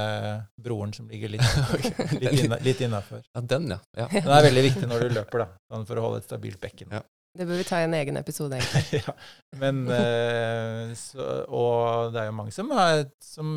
broren 0.60 0.92
som 0.96 1.08
ligger 1.10 1.32
litt, 1.36 1.44
okay. 1.76 2.08
litt, 2.18 2.44
inna, 2.44 2.58
litt 2.64 2.82
innafor. 2.84 3.22
Ja, 3.30 3.44
den, 3.54 3.70
ja. 3.76 3.80
ja. 4.02 4.08
Den 4.12 4.32
er 4.36 4.48
veldig 4.48 4.64
viktig 4.70 4.88
når 4.90 5.06
du 5.06 5.18
løper, 5.20 5.44
da, 5.44 5.50
sånn 5.72 5.86
for 5.88 6.00
å 6.00 6.08
holde 6.08 6.24
et 6.24 6.28
stabilt 6.28 6.60
bekken. 6.62 6.96
Ja. 6.98 7.04
Det 7.34 7.46
bør 7.48 7.58
vi 7.58 7.66
ta 7.66 7.80
i 7.82 7.86
en 7.88 7.94
egen 7.98 8.18
episode, 8.20 8.58
egentlig. 8.58 9.00
ja, 9.06 9.14
men, 9.58 9.84
eh, 9.90 10.90
så, 10.98 11.30
og 11.48 12.12
det 12.14 12.22
er 12.22 12.28
jo 12.28 12.36
mange 12.42 12.54
som 12.54 12.70
har 12.76 13.06
som 13.24 13.48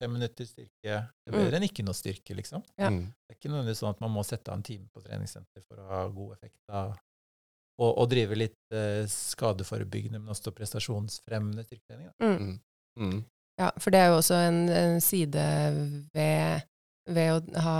fem 0.00 0.12
minutter 0.16 0.48
styrke 0.48 0.72
Det 0.82 1.28
er 1.28 1.34
bedre 1.34 1.52
mm. 1.52 1.56
enn 1.58 1.68
ikke 1.68 1.84
noe 1.84 1.96
styrke, 1.96 2.36
liksom. 2.36 2.64
Ja. 2.80 2.90
Mm. 2.92 3.06
Det 3.12 3.34
er 3.34 3.38
ikke 3.38 3.52
nødvendigvis 3.52 3.80
sånn 3.84 3.94
at 3.94 4.02
man 4.04 4.12
må 4.12 4.24
sette 4.26 4.52
av 4.52 4.58
en 4.58 4.66
time 4.66 4.88
på 4.92 5.04
treningssenter 5.04 5.64
for 5.64 5.80
å 5.80 5.88
ha 5.88 6.02
god 6.12 6.36
effekt 6.36 6.60
av 6.68 6.92
og, 7.80 7.90
og 7.90 8.08
drive 8.12 8.38
litt 8.38 8.76
eh, 8.76 9.02
skadeforebyggende, 9.10 10.20
men 10.20 10.32
også 10.34 10.52
prestasjonsfremmende 10.56 11.66
styrketrening. 11.66 12.12
Mm. 12.22 12.36
mm. 12.36 12.58
Mm. 13.00 13.20
Ja, 13.60 13.68
for 13.80 13.92
det 13.92 14.00
er 14.00 14.08
jo 14.08 14.18
også 14.18 14.38
en, 14.48 14.62
en 14.72 15.02
side 15.04 15.42
ved, 16.16 16.62
ved, 17.12 17.28
å 17.34 17.60
ha 17.64 17.74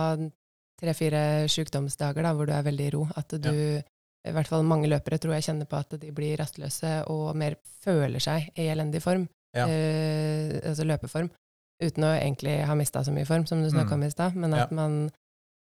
tre-fire 0.80 1.22
sykdomsdager 1.48 2.24
da, 2.24 2.34
hvor 2.36 2.48
du 2.48 2.52
er 2.52 2.66
veldig 2.66 2.86
i 2.86 2.92
ro, 2.94 3.06
at 3.16 3.32
du 3.40 3.48
ja 3.54 3.80
i 4.28 4.32
hvert 4.36 4.50
fall 4.50 4.66
mange 4.68 4.88
løpere 4.90 5.18
tror 5.20 5.36
jeg 5.36 5.46
kjenner 5.48 5.68
på 5.68 5.78
at 5.80 5.96
de 6.00 6.10
blir 6.14 6.36
rastløse 6.40 6.92
og 7.12 7.30
mer 7.40 7.56
føler 7.84 8.20
seg 8.22 8.50
i 8.58 8.68
elendig 8.72 9.02
form, 9.04 9.26
ja. 9.56 9.64
eh, 9.64 10.58
altså 10.60 10.84
løpeform, 10.88 11.30
uten 11.80 12.04
å 12.06 12.12
egentlig 12.12 12.58
ha 12.68 12.76
mista 12.76 13.02
så 13.06 13.14
mye 13.14 13.28
form, 13.28 13.46
som 13.48 13.62
du 13.64 13.70
snakka 13.70 13.94
mm. 13.94 13.96
om 13.96 14.04
i 14.04 14.12
stad, 14.12 14.36
men 14.36 14.56
at 14.56 14.66
ja. 14.66 14.76
man 14.76 14.98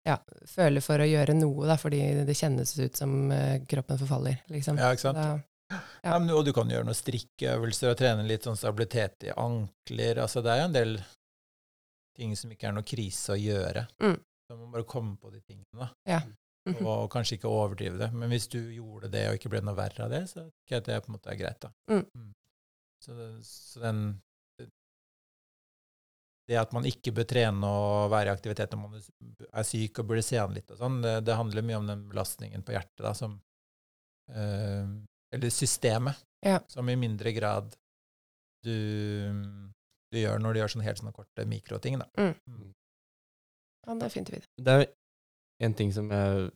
ja, 0.06 0.16
føler 0.48 0.84
for 0.84 1.02
å 1.02 1.08
gjøre 1.08 1.34
noe, 1.36 1.66
da, 1.68 1.76
fordi 1.80 2.00
det 2.28 2.36
kjennes 2.38 2.72
ut 2.78 2.96
som 2.96 3.14
uh, 3.32 3.58
kroppen 3.68 4.00
forfaller. 4.00 4.42
Liksom. 4.52 4.78
Ja, 4.80 4.92
ikke 4.94 5.08
sant? 5.08 5.20
Da, 5.20 5.36
ja. 5.36 5.80
Ja, 6.00 6.16
og 6.16 6.46
du 6.46 6.54
kan 6.56 6.70
gjøre 6.70 6.86
noen 6.88 6.96
strikkøvelser 6.96 7.90
og 7.92 7.98
trene 8.00 8.24
litt 8.24 8.46
sånn 8.46 8.56
stabilitet 8.56 9.26
i 9.28 9.34
ankler. 9.34 10.22
altså 10.22 10.40
Det 10.40 10.54
er 10.54 10.62
jo 10.62 10.68
en 10.70 10.76
del 10.76 10.94
ting 12.16 12.32
som 12.40 12.52
ikke 12.54 12.70
er 12.70 12.76
noe 12.78 12.88
krise 12.88 13.34
å 13.34 13.38
gjøre. 13.38 13.84
Mm. 14.00 14.16
Så 14.16 14.56
man 14.56 14.62
må 14.64 14.78
bare 14.78 14.88
komme 14.88 15.18
på 15.20 15.32
de 15.34 15.42
tingene. 15.44 15.90
Ja. 16.08 16.22
Mhm. 16.68 16.84
og 16.84 17.06
kanskje 17.12 17.38
ikke 17.38 17.48
overdrive 17.48 17.96
det. 17.96 18.10
Men 18.12 18.28
hvis 18.28 18.48
du 18.52 18.58
gjorde 18.58 19.08
det 19.12 19.22
og 19.28 19.38
ikke 19.38 19.48
ble 19.54 19.62
noe 19.64 19.76
verre 19.78 20.04
av 20.04 20.10
det, 20.12 20.24
så 20.28 20.42
tenker 20.42 20.74
jeg 20.74 20.82
at 20.82 20.88
det 20.90 20.98
på 21.04 21.08
en 21.08 21.16
måte 21.16 21.30
er 21.32 21.38
greit. 21.40 21.60
da. 21.62 21.70
Mm. 21.88 22.04
Mm. 22.14 22.32
Så, 23.04 23.14
så, 23.46 23.80
den 23.80 24.00
Det 26.48 26.56
at 26.56 26.72
man 26.72 26.86
ikke 26.88 27.12
bør 27.12 27.26
trene 27.28 27.68
og 27.68 28.08
være 28.12 28.30
i 28.30 28.32
aktivitet 28.32 28.72
når 28.72 28.80
man 28.86 28.96
er 29.48 29.66
syk 29.68 30.00
og 30.00 30.08
burde 30.08 30.24
se 30.24 30.38
an 30.40 30.54
litt 30.56 30.70
og 30.72 30.80
sånn, 30.80 31.02
det, 31.04 31.18
det, 31.26 31.36
handler 31.36 31.66
mye 31.66 31.80
om 31.82 31.90
den 31.90 32.06
belastningen 32.08 32.64
på 32.64 32.72
hjertet 32.72 33.04
da, 33.04 33.12
som 33.16 33.34
øh, 34.32 34.94
Eller 35.36 35.52
systemet, 35.52 36.16
ja. 36.40 36.62
som 36.72 36.88
i 36.88 36.96
mindre 36.96 37.34
grad 37.36 37.76
du, 38.64 38.78
du, 40.08 40.18
gjør 40.18 40.40
når 40.40 40.56
du 40.56 40.60
gjør 40.62 40.72
sånne 40.72 40.88
helt 40.88 41.02
sånne 41.02 41.14
korte 41.14 41.44
mikroting. 41.46 42.00
da. 42.00 42.08
Mm. 42.16 42.34
mm. 42.48 42.72
Ja, 43.86 43.94
det 43.94 44.08
er 44.08 44.12
fint 44.12 44.32
å 44.32 44.34
vite. 44.34 44.48
Det 44.60 44.74
er 44.74 44.86
en 45.68 45.76
ting 45.76 45.92
som 45.94 46.10
jeg 46.12 46.48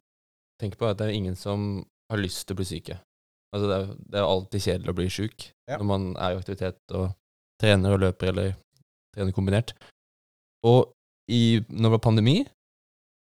tenker 0.60 0.80
på, 0.80 0.88
er 0.88 0.96
at 0.96 1.00
det 1.00 1.08
er 1.10 1.16
ingen 1.16 1.36
som 1.38 1.82
har 2.12 2.20
lyst 2.20 2.46
til 2.46 2.56
å 2.56 2.60
bli 2.60 2.68
syke. 2.68 2.98
Altså 3.52 3.68
det, 3.68 3.76
er, 3.76 3.94
det 4.12 4.20
er 4.20 4.26
alltid 4.26 4.64
kjedelig 4.64 4.92
å 4.92 4.96
bli 4.96 5.08
syk 5.12 5.46
ja. 5.68 5.76
når 5.76 5.86
man 5.88 6.12
er 6.16 6.32
i 6.32 6.40
aktivitet 6.40 6.96
og 6.96 7.10
trener 7.60 7.94
og 7.94 8.02
løper 8.02 8.32
eller 8.32 8.54
trener 9.14 9.34
kombinert. 9.36 9.74
Og 10.66 10.92
i, 11.30 11.62
når 11.68 11.88
det 11.88 11.94
var 11.96 12.04
pandemi, 12.04 12.36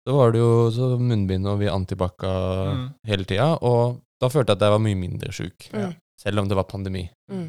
så 0.06 0.14
var 0.14 0.32
det 0.32 0.40
jo 0.40 0.50
så 0.70 0.94
munnbind 1.00 1.48
og 1.50 1.60
vi 1.60 1.70
antibacca 1.70 2.32
mm. 2.72 2.88
hele 3.10 3.26
tida, 3.26 3.48
og 3.66 4.02
da 4.22 4.30
følte 4.32 4.54
jeg 4.54 4.60
at 4.60 4.66
jeg 4.66 4.74
var 4.76 4.82
mye 4.84 4.98
mindre 4.98 5.32
sjuk, 5.34 5.68
mm. 5.72 5.96
selv 6.22 6.42
om 6.42 6.50
det 6.50 6.58
var 6.58 6.68
pandemi. 6.70 7.08
Mm. 7.32 7.48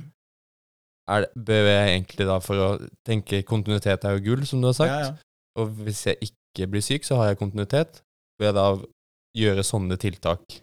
Er, 1.08 1.28
bør 1.38 1.70
jeg 1.70 1.92
egentlig 1.94 2.28
da, 2.28 2.40
for 2.44 2.64
å 2.64 2.70
tenke 3.08 3.46
kontinuitet 3.48 4.04
er 4.04 4.18
jo 4.18 4.26
gull, 4.26 4.44
som 4.50 4.64
du 4.64 4.72
har 4.72 4.76
sagt, 4.76 4.92
ja, 4.92 5.12
ja. 5.12 5.62
og 5.62 5.78
hvis 5.86 6.02
jeg 6.10 6.32
ikke 6.32 6.68
blir 6.74 6.84
syk, 6.84 7.06
så 7.08 7.22
har 7.22 7.32
jeg 7.32 7.40
kontinuitet, 7.40 8.02
ved 8.42 8.58
da 8.58 8.72
gjøre 9.38 9.64
sånne 9.66 9.96
tiltak 10.02 10.58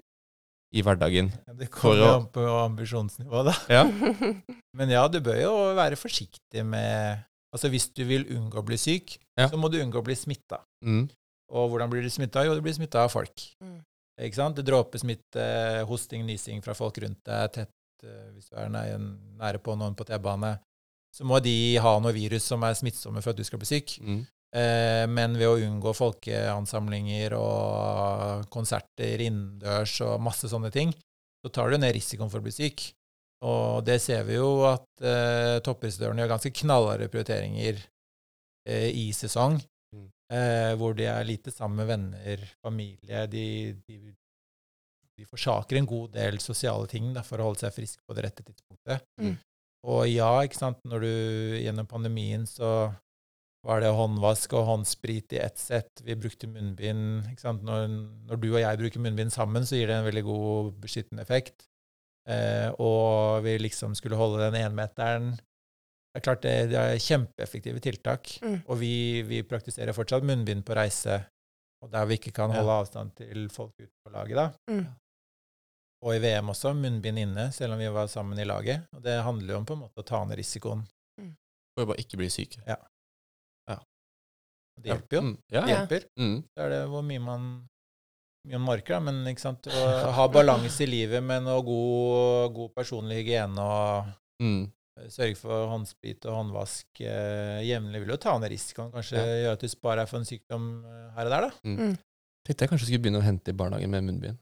i 0.74 0.82
hverdagen. 0.82 1.30
Ja, 1.46 1.54
det 1.56 1.70
kommer 1.72 2.00
jo 2.00 2.10
an 2.10 2.26
på 2.34 2.44
ambisjonsnivå, 2.64 3.44
da. 3.46 3.54
Ja. 3.70 3.86
Men 4.78 4.90
ja, 4.90 5.06
du 5.08 5.20
bør 5.22 5.38
jo 5.38 5.54
være 5.78 5.98
forsiktig 5.98 6.66
med 6.66 7.22
Altså 7.54 7.70
hvis 7.70 7.88
du 7.94 8.02
vil 8.08 8.26
unngå 8.34 8.58
å 8.60 8.66
bli 8.66 8.78
syk, 8.80 9.16
ja. 9.38 9.46
så 9.50 9.58
må 9.60 9.70
du 9.70 9.78
unngå 9.78 10.00
å 10.00 10.06
bli 10.06 10.16
smitta. 10.18 10.58
Mm. 10.84 11.06
Og 11.54 11.70
hvordan 11.70 11.92
blir 11.92 12.02
du 12.02 12.10
smitta? 12.10 12.42
Jo, 12.46 12.56
du 12.56 12.64
blir 12.64 12.74
smitta 12.74 13.04
av 13.04 13.12
folk. 13.14 13.46
Mm. 13.62 13.78
Ikke 14.26 14.40
sant? 14.40 14.58
Dråpesmitte, 14.66 15.46
hosting, 15.88 16.24
nysing 16.26 16.62
fra 16.64 16.74
folk 16.78 16.98
rundt 17.02 17.22
deg, 17.26 17.50
tett 17.54 18.06
uh, 18.06 18.30
hvis 18.34 18.50
du 18.50 18.58
er 18.58 18.70
nære, 18.74 18.98
nære 19.38 19.62
på 19.62 19.74
noen 19.78 19.94
på 19.98 20.06
T-bane. 20.08 20.56
Så 21.14 21.26
må 21.26 21.38
de 21.42 21.54
ha 21.78 21.96
noe 22.02 22.14
virus 22.14 22.46
som 22.50 22.62
er 22.66 22.74
smittsomme 22.74 23.22
for 23.22 23.34
at 23.34 23.38
du 23.38 23.46
skal 23.46 23.62
bli 23.62 23.70
syk. 23.70 23.96
Mm. 24.02 24.24
Eh, 24.54 25.04
men 25.10 25.34
ved 25.38 25.50
å 25.50 25.58
unngå 25.66 25.92
folkeansamlinger 25.98 27.34
og 27.38 28.44
konserter 28.54 29.22
innendørs 29.24 29.96
og 30.06 30.22
masse 30.22 30.50
sånne 30.50 30.70
ting, 30.74 30.92
så 31.42 31.50
tar 31.54 31.70
du 31.70 31.78
ned 31.78 31.94
risikoen 31.96 32.30
for 32.30 32.42
å 32.42 32.46
bli 32.46 32.54
syk. 32.54 32.86
Og 33.44 33.84
det 33.84 33.98
ser 34.00 34.24
vi 34.28 34.38
jo 34.38 34.64
at 34.68 34.86
eh, 35.04 35.60
toppidrettsutøverne 35.64 36.22
gjør 36.22 36.34
ganske 36.36 36.52
knallharde 36.62 37.08
prioriteringer 37.12 37.80
eh, 38.68 38.90
i 38.94 39.08
sesong, 39.16 39.58
mm. 39.92 40.06
eh, 40.32 40.72
hvor 40.80 40.96
de 40.96 41.08
er 41.10 41.26
lite 41.28 41.52
sammen 41.52 41.82
med 41.82 41.90
venner, 41.90 42.44
familie. 42.64 43.26
De, 43.28 43.46
de, 43.84 44.14
de 45.18 45.28
forsaker 45.28 45.80
en 45.80 45.90
god 45.90 46.14
del 46.16 46.40
sosiale 46.40 46.88
ting 46.90 47.12
da, 47.16 47.24
for 47.26 47.40
å 47.40 47.50
holde 47.50 47.66
seg 47.66 47.76
friske 47.76 48.04
på 48.06 48.16
det 48.16 48.28
rette 48.28 48.46
tidspunktet. 48.46 49.04
Mm. 49.20 49.36
Og 49.84 50.06
ja, 50.08 50.30
ikke 50.46 50.62
sant, 50.62 50.80
når 50.88 51.04
du 51.04 51.14
gjennom 51.60 51.88
pandemien 51.90 52.46
så 52.48 52.88
var 53.64 53.80
det 53.80 53.92
håndvask 53.96 54.52
og 54.56 54.66
håndsprit 54.68 55.32
i 55.36 55.40
ett 55.40 55.60
sett. 55.60 56.02
Vi 56.04 56.16
brukte 56.20 56.48
munnbind. 56.50 57.30
Når, 57.44 57.86
når, 58.28 58.40
du 58.40 58.50
og 58.50 58.60
jeg 58.60 58.80
bruker 58.80 59.04
munnbind 59.04 59.32
sammen, 59.32 59.64
så 59.64 59.78
gir 59.78 59.88
det 59.88 59.96
en 59.96 60.08
veldig 60.08 60.24
god 60.26 60.74
beskyttende 60.84 61.24
effekt. 61.24 61.66
Eh, 62.28 62.70
og 62.80 63.44
vi 63.44 63.58
liksom 63.60 63.94
skulle 63.98 64.18
holde 64.18 64.46
den 64.46 64.60
énmeteren. 64.62 65.34
Det 65.34 66.20
er 66.20 66.24
klart 66.24 66.42
det, 66.44 66.54
det 66.70 66.80
er 66.80 67.02
kjempeeffektive 67.02 67.82
tiltak. 67.82 68.36
Mm. 68.42 68.58
Og 68.64 68.78
vi, 68.80 68.96
vi, 69.26 69.42
praktiserer 69.46 69.96
fortsatt 69.96 70.26
munnbind 70.26 70.62
på 70.66 70.76
reise, 70.78 71.20
og 71.82 71.90
der 71.92 72.06
vi 72.08 72.20
ikke 72.20 72.34
kan 72.36 72.54
holde 72.54 72.70
ja. 72.70 72.82
avstand 72.84 73.16
til 73.18 73.48
folk 73.52 73.74
ute 73.80 73.92
på 74.04 74.14
laget. 74.14 74.38
da. 74.38 74.46
Mm. 74.70 74.86
Og 76.04 76.14
i 76.14 76.20
VM 76.20 76.52
også, 76.52 76.74
munnbind 76.76 77.18
inne, 77.18 77.48
selv 77.52 77.74
om 77.74 77.80
vi 77.80 77.90
var 77.92 78.10
sammen 78.12 78.38
i 78.38 78.46
laget. 78.46 78.84
Og 78.94 79.02
det 79.04 79.22
handler 79.24 79.54
jo 79.54 79.60
om 79.62 79.68
på 79.68 79.76
en 79.76 79.86
måte 79.86 80.04
å 80.04 80.06
ta 80.06 80.20
ned 80.24 80.38
risikoen. 80.38 80.84
Mm. 81.20 81.32
For 81.74 81.84
å 81.84 81.92
bare 81.92 82.04
ikke 82.04 82.20
bli 82.20 82.30
syk. 82.32 82.58
Ja. 82.68 82.78
Det 84.80 84.90
hjelper 84.90 85.16
jo. 85.16 85.22
Mm. 85.22 85.36
Ja, 85.52 85.62
det 85.62 85.74
hjelper. 85.74 86.06
Mm. 86.18 86.36
Så 86.50 86.64
er 86.64 86.72
det 86.72 86.80
hvor 86.90 87.04
mye 87.06 87.22
man, 87.22 87.46
marker, 88.60 88.96
da. 88.96 89.00
Men 89.08 89.22
ikke 89.30 89.44
sant? 89.44 89.68
å 89.68 89.90
ha 90.18 90.28
balanse 90.32 90.84
i 90.84 90.90
livet 90.90 91.24
med 91.24 91.46
noe 91.46 91.64
god, 91.66 92.54
god 92.56 92.72
personlig 92.76 93.22
hygiene 93.22 93.64
og 93.64 94.10
mm. 94.42 94.62
sørge 95.08 95.38
for 95.40 95.68
håndsprit 95.72 96.26
og 96.28 96.40
håndvask 96.40 97.04
eh, 97.04 97.60
jevnlig 97.68 98.04
vil 98.04 98.16
jo 98.16 98.20
ta 98.20 98.36
ned 98.38 98.52
risikoen. 98.52 98.92
Kanskje 98.94 99.20
ja. 99.20 99.36
gjøre 99.44 99.58
at 99.58 99.64
du 99.64 99.72
sparer 99.72 100.04
deg 100.04 100.12
for 100.12 100.20
en 100.20 100.28
sykdom 100.28 100.72
eh, 100.84 101.06
her 101.18 101.30
og 101.30 101.36
der, 101.36 101.48
da. 101.48 101.62
Mm. 101.64 101.78
mm. 101.78 101.94
Tenkte 102.44 102.66
jeg 102.66 102.74
kanskje 102.74 102.86
skulle 102.90 103.04
begynne 103.06 103.22
å 103.22 103.24
hente 103.24 103.54
i 103.54 103.56
barnehagen 103.56 103.88
med 103.88 104.04
munnbind. 104.04 104.40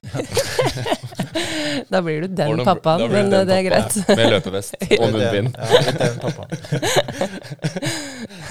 da 1.92 2.00
blir 2.00 2.22
du 2.24 2.28
den 2.32 2.64
pappaen, 2.64 3.10
men 3.12 3.28
den 3.28 3.44
det 3.48 3.56
er 3.58 3.66
greit. 3.66 3.96
Ja, 3.98 4.16
med 4.16 4.30
løpevest 4.32 4.76
og 5.02 5.12
munnbind. 5.12 5.58
Ja, 5.58 5.92
den 5.98 6.16
pappaen. 6.22 6.48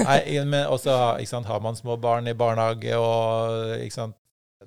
Nei, 0.05 0.19
men 0.45 0.67
også 0.69 1.17
sant, 1.25 1.49
har 1.49 1.63
man 1.63 1.75
små 1.79 1.97
barn 1.97 2.29
i 2.29 2.35
barnehage, 2.37 2.93
og 3.01 3.89
sant, 3.95 4.15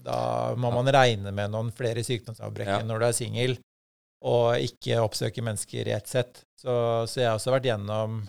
da 0.04 0.52
må 0.58 0.72
man 0.74 0.90
regne 0.92 1.32
med 1.34 1.52
noen 1.52 1.70
flere 1.74 2.04
sykdomsavbrekk 2.06 2.70
ja. 2.74 2.80
når 2.86 3.02
du 3.02 3.06
er 3.08 3.16
singel, 3.16 3.56
og 4.22 4.62
ikke 4.62 5.00
oppsøke 5.02 5.42
mennesker 5.44 5.88
i 5.88 5.96
ett 5.96 6.10
sett. 6.10 6.44
Så, 6.58 6.72
så, 7.10 7.20
jeg 7.20 7.30
har 7.30 7.38
også 7.38 7.54
vært 7.54 7.66
gjennom 7.70 8.22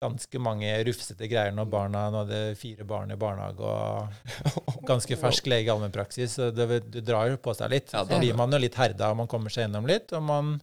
ganske 0.00 0.40
mange 0.40 0.68
rufsete 0.84 1.28
greier 1.28 1.54
når 1.56 1.68
barna 1.72 2.02
nå 2.12 2.22
hadde 2.24 2.40
fire 2.60 2.84
barn 2.88 3.12
i 3.14 3.16
barnehage 3.16 3.64
og 3.64 4.80
ganske 4.88 5.16
fersk 5.22 5.48
lege 5.48 5.70
i 5.70 5.72
allmennpraksis. 5.72 6.38
Så 6.38 6.50
det, 6.54 6.68
det, 6.92 7.04
drar 7.04 7.30
jo 7.32 7.40
på 7.42 7.54
seg 7.56 7.72
litt. 7.72 7.92
Ja, 7.96 8.04
så 8.04 8.20
blir 8.20 8.36
man 8.36 8.52
jo 8.52 8.60
litt 8.60 8.76
herda, 8.80 9.12
og 9.12 9.20
man 9.22 9.30
kommer 9.32 9.52
seg 9.52 9.66
gjennom 9.66 9.88
litt. 9.88 10.12
Og 10.16 10.24
man, 10.24 10.56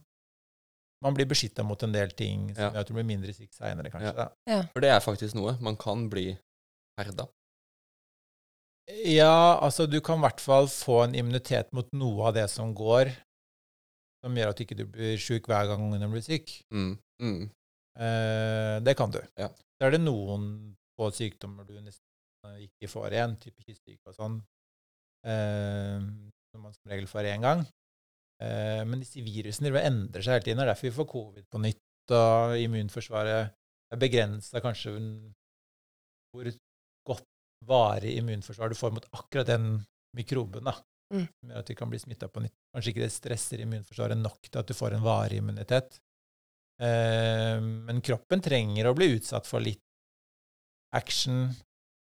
man 1.04 1.18
blir 1.18 1.28
beskytta 1.30 1.66
mot 1.66 1.82
en 1.86 1.94
del 1.94 2.14
ting 2.16 2.50
som 2.54 2.66
Ja. 2.66 2.72
gjør 2.72 2.86
at 2.86 2.90
du 2.90 2.98
blir 2.98 3.08
mindre 3.10 3.34
syk 3.36 3.52
seinere, 3.54 3.94
kanskje. 3.94 4.14
Ja. 4.14 4.28
da. 4.46 4.60
For 4.74 4.86
det 4.86 4.94
er 4.94 5.02
faktisk 5.04 5.38
noe. 5.38 5.56
Man 5.62 5.78
kan 5.78 6.08
bli 6.10 6.32
herda. 6.98 7.28
Ja, 8.84 9.58
altså 9.64 9.86
du 9.88 9.96
kan 10.04 10.20
i 10.20 10.26
hvert 10.26 10.42
fall 10.44 10.68
få 10.68 10.98
en 11.06 11.14
immunitet 11.16 11.70
mot 11.72 11.88
noe 11.96 12.28
av 12.28 12.34
det 12.36 12.44
som 12.52 12.74
går, 12.76 13.10
som 14.24 14.36
gjør 14.36 14.52
at 14.52 14.60
du 14.60 14.64
ikke 14.64 14.84
blir 14.84 15.20
sjuk 15.20 15.48
hver 15.48 15.70
gang 15.70 15.86
ungen 15.86 16.12
blir 16.12 16.24
syk. 16.24 16.52
Mm. 16.72 16.96
Mm. 17.22 17.46
Eh, 17.96 18.74
det 18.84 18.96
kan 18.98 19.12
du. 19.14 19.20
Ja. 19.40 19.48
Så 19.48 19.86
er 19.86 19.94
det 19.94 20.02
noen 20.02 20.74
få 20.98 21.08
sykdommer 21.16 21.64
du 21.68 21.78
nesten 21.80 22.60
ikke 22.60 22.90
får 22.92 23.16
igjen, 23.16 23.38
type 23.40 23.64
kystsyke 23.64 24.12
og 24.12 24.18
sånn, 24.18 24.36
eh, 25.24 26.04
som 26.52 26.66
man 26.66 26.76
som 26.76 26.92
regel 26.92 27.08
får 27.08 27.30
én 27.32 27.46
gang. 27.46 27.64
Eh, 28.44 28.82
men 28.84 29.00
disse 29.00 29.24
virusene 29.24 29.72
endrer 29.80 30.24
seg 30.24 30.36
hele 30.36 30.44
tiden. 30.44 30.60
Det 30.60 30.66
er 30.66 30.72
derfor 30.74 30.90
vi 30.90 30.96
får 30.98 31.10
covid 31.14 31.48
på 31.48 31.62
nytt, 31.64 32.12
og 32.12 32.58
immunforsvaret 32.60 33.54
er 33.94 34.00
begrensa 34.00 34.60
kanskje 34.60 34.92
hvor 36.34 36.50
varig 37.66 38.16
immunforsvar 38.18 38.68
du 38.72 38.74
får 38.78 38.92
mot 38.96 39.06
akkurat 39.12 39.46
den 39.46 39.70
mikroben. 40.16 40.64
da, 40.64 40.74
Mm. 41.12 41.26
Som 41.28 41.50
gjør 41.50 41.58
at 41.60 41.66
du 41.68 41.74
kan 41.78 41.90
bli 41.92 41.98
smitta 42.00 42.26
på 42.32 42.40
nytt. 42.42 42.54
Kanskje 42.74 42.90
ikke 42.90 43.02
det 43.04 43.12
stresser 43.12 43.60
immunforsvaret 43.60 44.16
nok 44.18 44.48
til 44.48 44.58
at 44.58 44.66
du 44.66 44.72
får 44.74 44.94
en 44.96 45.02
varig 45.04 45.36
immunitet. 45.38 45.98
Eh, 46.80 47.60
men 47.60 48.00
kroppen 48.02 48.40
trenger 48.42 48.88
å 48.88 48.94
bli 48.96 49.12
utsatt 49.18 49.46
for 49.46 49.60
litt 49.62 49.82
action 50.96 51.50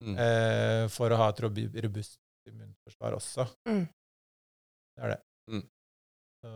Mm. 0.04 0.18
eh, 0.18 0.88
for 0.90 1.10
å 1.14 1.18
ha 1.18 1.30
et 1.30 1.40
robust 1.40 2.18
immunforsvar 2.50 3.14
også. 3.14 3.46
Mm. 3.70 3.84
Det 4.98 5.04
er 5.06 5.10
det. 5.16 5.20
Mm. 5.52 5.66
Så, 6.42 6.54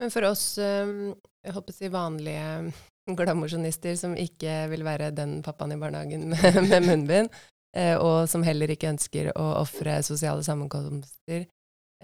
Men 0.00 0.10
for 0.10 0.22
oss 0.28 0.58
um, 0.58 1.14
jeg 1.44 1.52
håper 1.56 1.72
å 1.72 1.74
si 1.76 1.88
vanlige 1.88 2.72
glamosjonister 3.18 3.96
som 3.98 4.14
ikke 4.16 4.68
vil 4.70 4.84
være 4.86 5.10
den 5.14 5.42
pappaen 5.42 5.74
i 5.74 5.80
barnehagen 5.82 6.28
med, 6.30 6.60
med 6.70 6.86
munnbind, 6.86 7.30
eh, 7.30 7.53
og 7.98 8.28
som 8.30 8.44
heller 8.46 8.70
ikke 8.74 8.92
ønsker 8.92 9.32
å 9.34 9.46
ofre 9.60 9.98
sosiale 10.06 10.44
sammenkomster, 10.46 11.46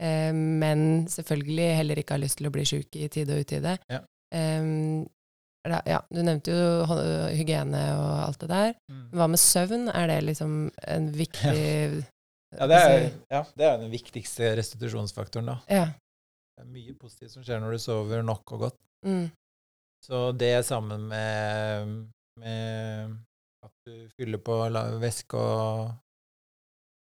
eh, 0.01 0.33
men 0.35 1.07
selvfølgelig 1.13 1.71
heller 1.79 2.03
ikke 2.03 2.17
har 2.17 2.25
lyst 2.25 2.41
til 2.41 2.51
å 2.51 2.55
bli 2.55 2.67
sjuk 2.67 2.99
i 2.99 3.09
tide 3.13 3.37
og 3.37 3.47
utide. 3.47 3.77
Ja. 3.93 4.03
Er 4.31 5.83
ja, 5.85 5.99
du 6.09 6.23
nevnte 6.25 6.55
jo 6.55 6.87
hygiene 7.37 7.83
og 7.99 8.13
alt 8.25 8.41
det 8.41 8.49
der. 8.49 8.71
mm. 8.89 9.03
Hva 9.13 9.27
med 9.29 9.41
søvn? 9.43 9.91
Er 9.93 10.07
det 10.09 10.21
liksom 10.25 10.55
en 10.89 11.11
viktig 11.13 12.07
ja, 12.57 12.67
det 12.67 12.79
er, 12.81 13.05
ja, 13.31 13.45
det 13.55 13.67
er 13.67 13.77
den 13.79 13.93
viktigste 13.93 14.55
restitusjonsfaktoren, 14.59 15.53
da. 15.53 15.59
Ja. 15.71 15.85
Det 16.57 16.65
er 16.65 16.71
mye 16.73 16.95
positivt 16.99 17.37
som 17.37 17.45
skjer 17.47 17.61
når 17.63 17.77
du 17.77 17.83
sover 17.83 18.25
nok 18.27 18.57
og 18.57 18.65
godt. 18.65 18.79
Mm, 19.07 19.29
Så 20.03 20.33
det 20.33 20.65
sammen 20.67 21.07
med, 21.13 21.93
med 22.41 23.15
du 23.87 23.95
fyller 24.17 24.41
på 24.45 24.57
væske 25.01 25.41
og, 25.41 25.91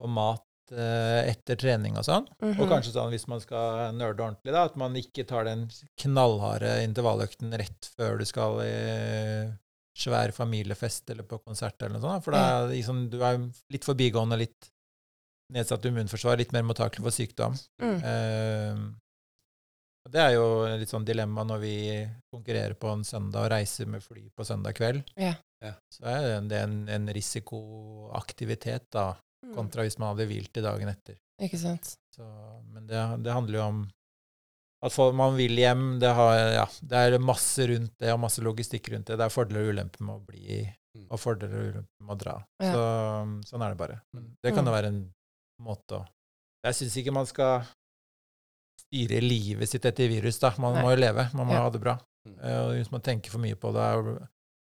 og 0.02 0.12
mat 0.12 0.74
eh, 0.74 1.32
etter 1.32 1.60
trening 1.60 1.98
og 2.00 2.08
sånn. 2.08 2.28
mhm. 2.42 2.60
Og 2.62 2.72
kanskje 2.72 2.96
sånn 2.96 3.12
hvis 3.14 3.28
man 3.32 3.44
skal 3.44 3.96
nerde 3.98 4.24
ordentlig, 4.24 4.54
da, 4.56 4.66
at 4.70 4.78
man 4.80 4.96
ikke 5.00 5.28
tar 5.30 5.50
den 5.50 5.68
knallharde 6.04 6.78
intervalløkten 6.86 7.54
rett 7.62 7.92
før 7.96 8.22
du 8.22 8.28
skal 8.30 8.62
i 8.66 8.76
svær 10.02 10.32
familiefest 10.32 11.10
eller 11.12 11.28
på 11.28 11.42
konsert 11.44 11.82
eller 11.82 11.98
noe 11.98 12.06
sånt. 12.06 12.26
For 12.26 12.36
da 12.36 12.44
er 12.48 12.72
liksom, 12.72 13.06
du 13.12 13.20
er 13.20 13.42
litt 13.74 13.88
forbigående, 13.88 14.40
litt 14.40 14.72
nedsatt 15.52 15.86
immunforsvar, 15.86 16.40
litt 16.40 16.54
mer 16.56 16.64
mottakelig 16.64 17.04
for 17.04 17.16
sykdom. 17.16 17.58
Mm. 17.84 17.98
Eh, 18.00 18.84
det 20.12 20.22
er 20.24 20.34
jo 20.34 20.46
litt 20.80 20.90
sånn 20.90 21.06
dilemma 21.06 21.44
når 21.46 21.60
vi 21.62 21.76
konkurrerer 22.34 22.74
på 22.80 22.90
en 22.90 23.04
søndag 23.06 23.46
og 23.46 23.52
reiser 23.54 23.90
med 23.92 24.04
fly 24.04 24.30
på 24.34 24.48
søndag 24.48 24.76
kveld. 24.80 25.04
Ja. 25.20 25.36
Ja. 25.62 25.74
Så 25.94 26.06
er 26.10 26.42
det 26.50 26.58
en, 26.64 26.78
en 26.90 27.08
risikoaktivitet, 27.14 28.90
da, 28.92 29.16
Mm. 29.44 29.56
kontra 29.56 29.82
hvis 29.82 29.96
man 29.98 30.12
hadde 30.12 30.28
hvilt 30.30 30.58
i 30.58 30.62
dagen 30.62 30.88
etter. 30.92 31.16
Ikke 31.42 31.58
sant. 31.58 31.96
Så, 32.14 32.22
men 32.70 32.86
det, 32.86 33.00
det 33.26 33.34
handler 33.34 33.58
jo 33.58 33.64
om 33.66 33.80
at 34.86 34.98
man 35.18 35.34
vil 35.36 35.56
hjem. 35.58 36.00
Det, 36.00 36.12
har, 36.14 36.36
ja, 36.54 36.66
det 36.86 37.00
er 37.08 37.16
masse 37.20 37.66
rundt 37.72 37.96
det, 37.98 38.12
og 38.14 38.20
masse 38.22 38.38
logistikk 38.46 38.92
rundt 38.94 39.08
det. 39.10 39.18
Det 39.18 39.26
er 39.26 39.34
fordeler 39.34 39.64
og 39.66 39.74
ulemper 39.74 40.06
med 40.06 40.16
å 40.20 40.26
bli, 40.28 40.60
Mm. 40.94 41.06
og 41.10 41.20
fordeler 41.24 41.56
og 41.56 41.68
ulemper 41.72 42.04
med 42.06 42.14
å 42.14 42.20
dra. 42.20 42.36
Ja. 42.62 42.72
Så, 42.76 42.82
sånn 43.50 43.62
er 43.66 43.70
det 43.74 43.78
bare. 43.80 44.02
Men 44.14 44.26
det 44.44 44.54
kan 44.54 44.66
Mm. 44.66 44.68
jo 44.70 44.74
være 44.76 44.88
en 44.92 45.14
måte 45.64 45.98
å 46.02 46.06
Jeg 46.64 46.74
syns 46.76 46.98
ikke 47.02 47.14
man 47.14 47.26
skal 47.26 47.64
styre 48.78 49.22
livet 49.24 49.70
sitt 49.70 49.86
etter 49.86 50.08
virus, 50.12 50.38
da. 50.38 50.54
Man 50.60 50.76
Nei. 50.76 50.84
må 50.84 50.92
jo 50.92 50.98
leve. 51.02 51.34
Man 51.34 51.48
må 51.48 51.54
Ja. 51.54 51.62
ha 51.64 51.70
det 51.72 51.82
bra. 51.82 51.98
Mm. 52.28 52.38
Og 52.44 52.76
hvis 52.76 52.92
man 52.92 53.02
tenker 53.02 53.32
for 53.32 53.40
mye 53.40 53.56
på 53.56 53.72
det 53.74 54.28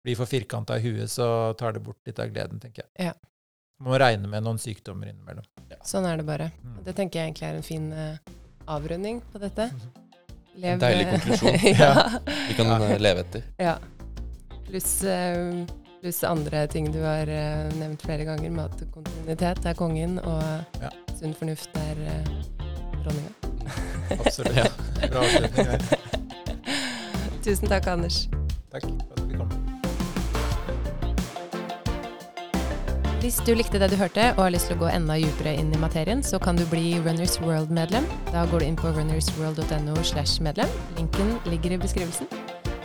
blir 0.07 0.15
for 0.15 0.29
firkanta 0.29 0.77
i 0.79 0.83
huet, 0.85 1.11
så 1.11 1.53
tar 1.59 1.75
det 1.75 1.81
bort 1.83 1.99
litt 2.07 2.19
av 2.23 2.29
gleden, 2.31 2.59
tenker 2.63 2.85
jeg. 2.85 3.09
Ja. 3.09 3.13
Man 3.83 3.91
må 3.91 3.97
regne 4.01 4.29
med 4.31 4.45
noen 4.45 4.57
sykdommer 4.61 5.09
innimellom. 5.11 5.43
Sånn 5.85 6.07
er 6.07 6.17
det 6.21 6.25
bare. 6.25 6.47
Mm. 6.63 6.77
Det 6.85 6.93
tenker 6.97 7.19
jeg 7.19 7.27
egentlig 7.29 7.47
er 7.49 7.57
en 7.59 7.65
fin 7.67 7.89
uh, 7.93 8.15
avrunding 8.73 9.19
på 9.33 9.41
dette. 9.43 9.67
Lev, 10.57 10.79
deilig 10.81 11.03
eh, 11.05 11.11
konklusjon. 11.11 11.57
ja. 11.83 11.91
Vi 12.47 12.55
kan 12.57 12.71
Ja. 12.71 12.77
eh, 12.87 13.01
leve 13.03 13.25
etter. 13.25 13.43
ja. 13.61 13.75
Pluss 14.67 14.89
uh, 15.03 15.61
plus 16.01 16.23
andre 16.27 16.63
ting 16.71 16.89
du 16.91 16.97
har 17.03 17.29
nevnt 17.77 18.01
flere 18.07 18.25
ganger. 18.27 18.51
Matkontinuitet 18.55 19.67
er 19.69 19.77
kongen, 19.77 20.17
og 20.23 20.81
Ja. 20.81 20.89
sunn 21.19 21.35
fornuft 21.37 21.77
er 21.83 22.01
uh, 22.07 22.33
dronninga. 23.03 23.35
Absolutt. 24.17 24.55
Ja. 24.57 24.65
Bra 25.11 25.27
avslutning. 25.27 25.67
Tusen 27.45 27.69
takk, 27.71 27.87
Anders. 27.93 28.25
Takk 28.73 28.89
Hvis 33.17 33.39
du 33.41 33.55
likte 33.57 33.79
det 33.81 33.89
du 33.89 33.95
hørte 33.97 34.27
og 34.35 34.43
har 34.43 34.51
lyst 34.53 34.69
til 34.69 34.77
å 34.77 34.83
gå 34.83 34.89
enda 34.93 35.15
dypere 35.17 35.55
inn 35.57 35.71
i 35.73 35.79
materien, 35.81 36.21
så 36.23 36.37
kan 36.39 36.55
du 36.59 36.61
bli 36.69 36.99
Runners 37.01 37.39
World-medlem. 37.41 38.05
Da 38.29 38.45
går 38.51 38.61
du 38.61 38.67
inn 38.67 38.77
på 38.77 38.93
runnersworld.no 38.93 39.97
slash 40.05 40.37
medlem. 40.45 40.69
Linken 40.99 41.33
ligger 41.49 41.73
i 41.73 41.81
beskrivelsen. 41.81 42.29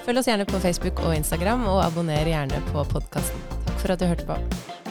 Følg 0.07 0.23
oss 0.23 0.33
gjerne 0.33 0.49
på 0.49 0.63
Facebook 0.65 1.05
og 1.05 1.13
Instagram, 1.19 1.69
og 1.69 1.85
abonner 1.85 2.27
gjerne 2.27 2.65
på 2.73 2.87
podkasten. 2.97 3.51
Takk 3.69 3.83
for 3.85 3.95
at 3.95 4.01
du 4.01 4.09
hørte 4.09 4.33
på. 4.33 4.82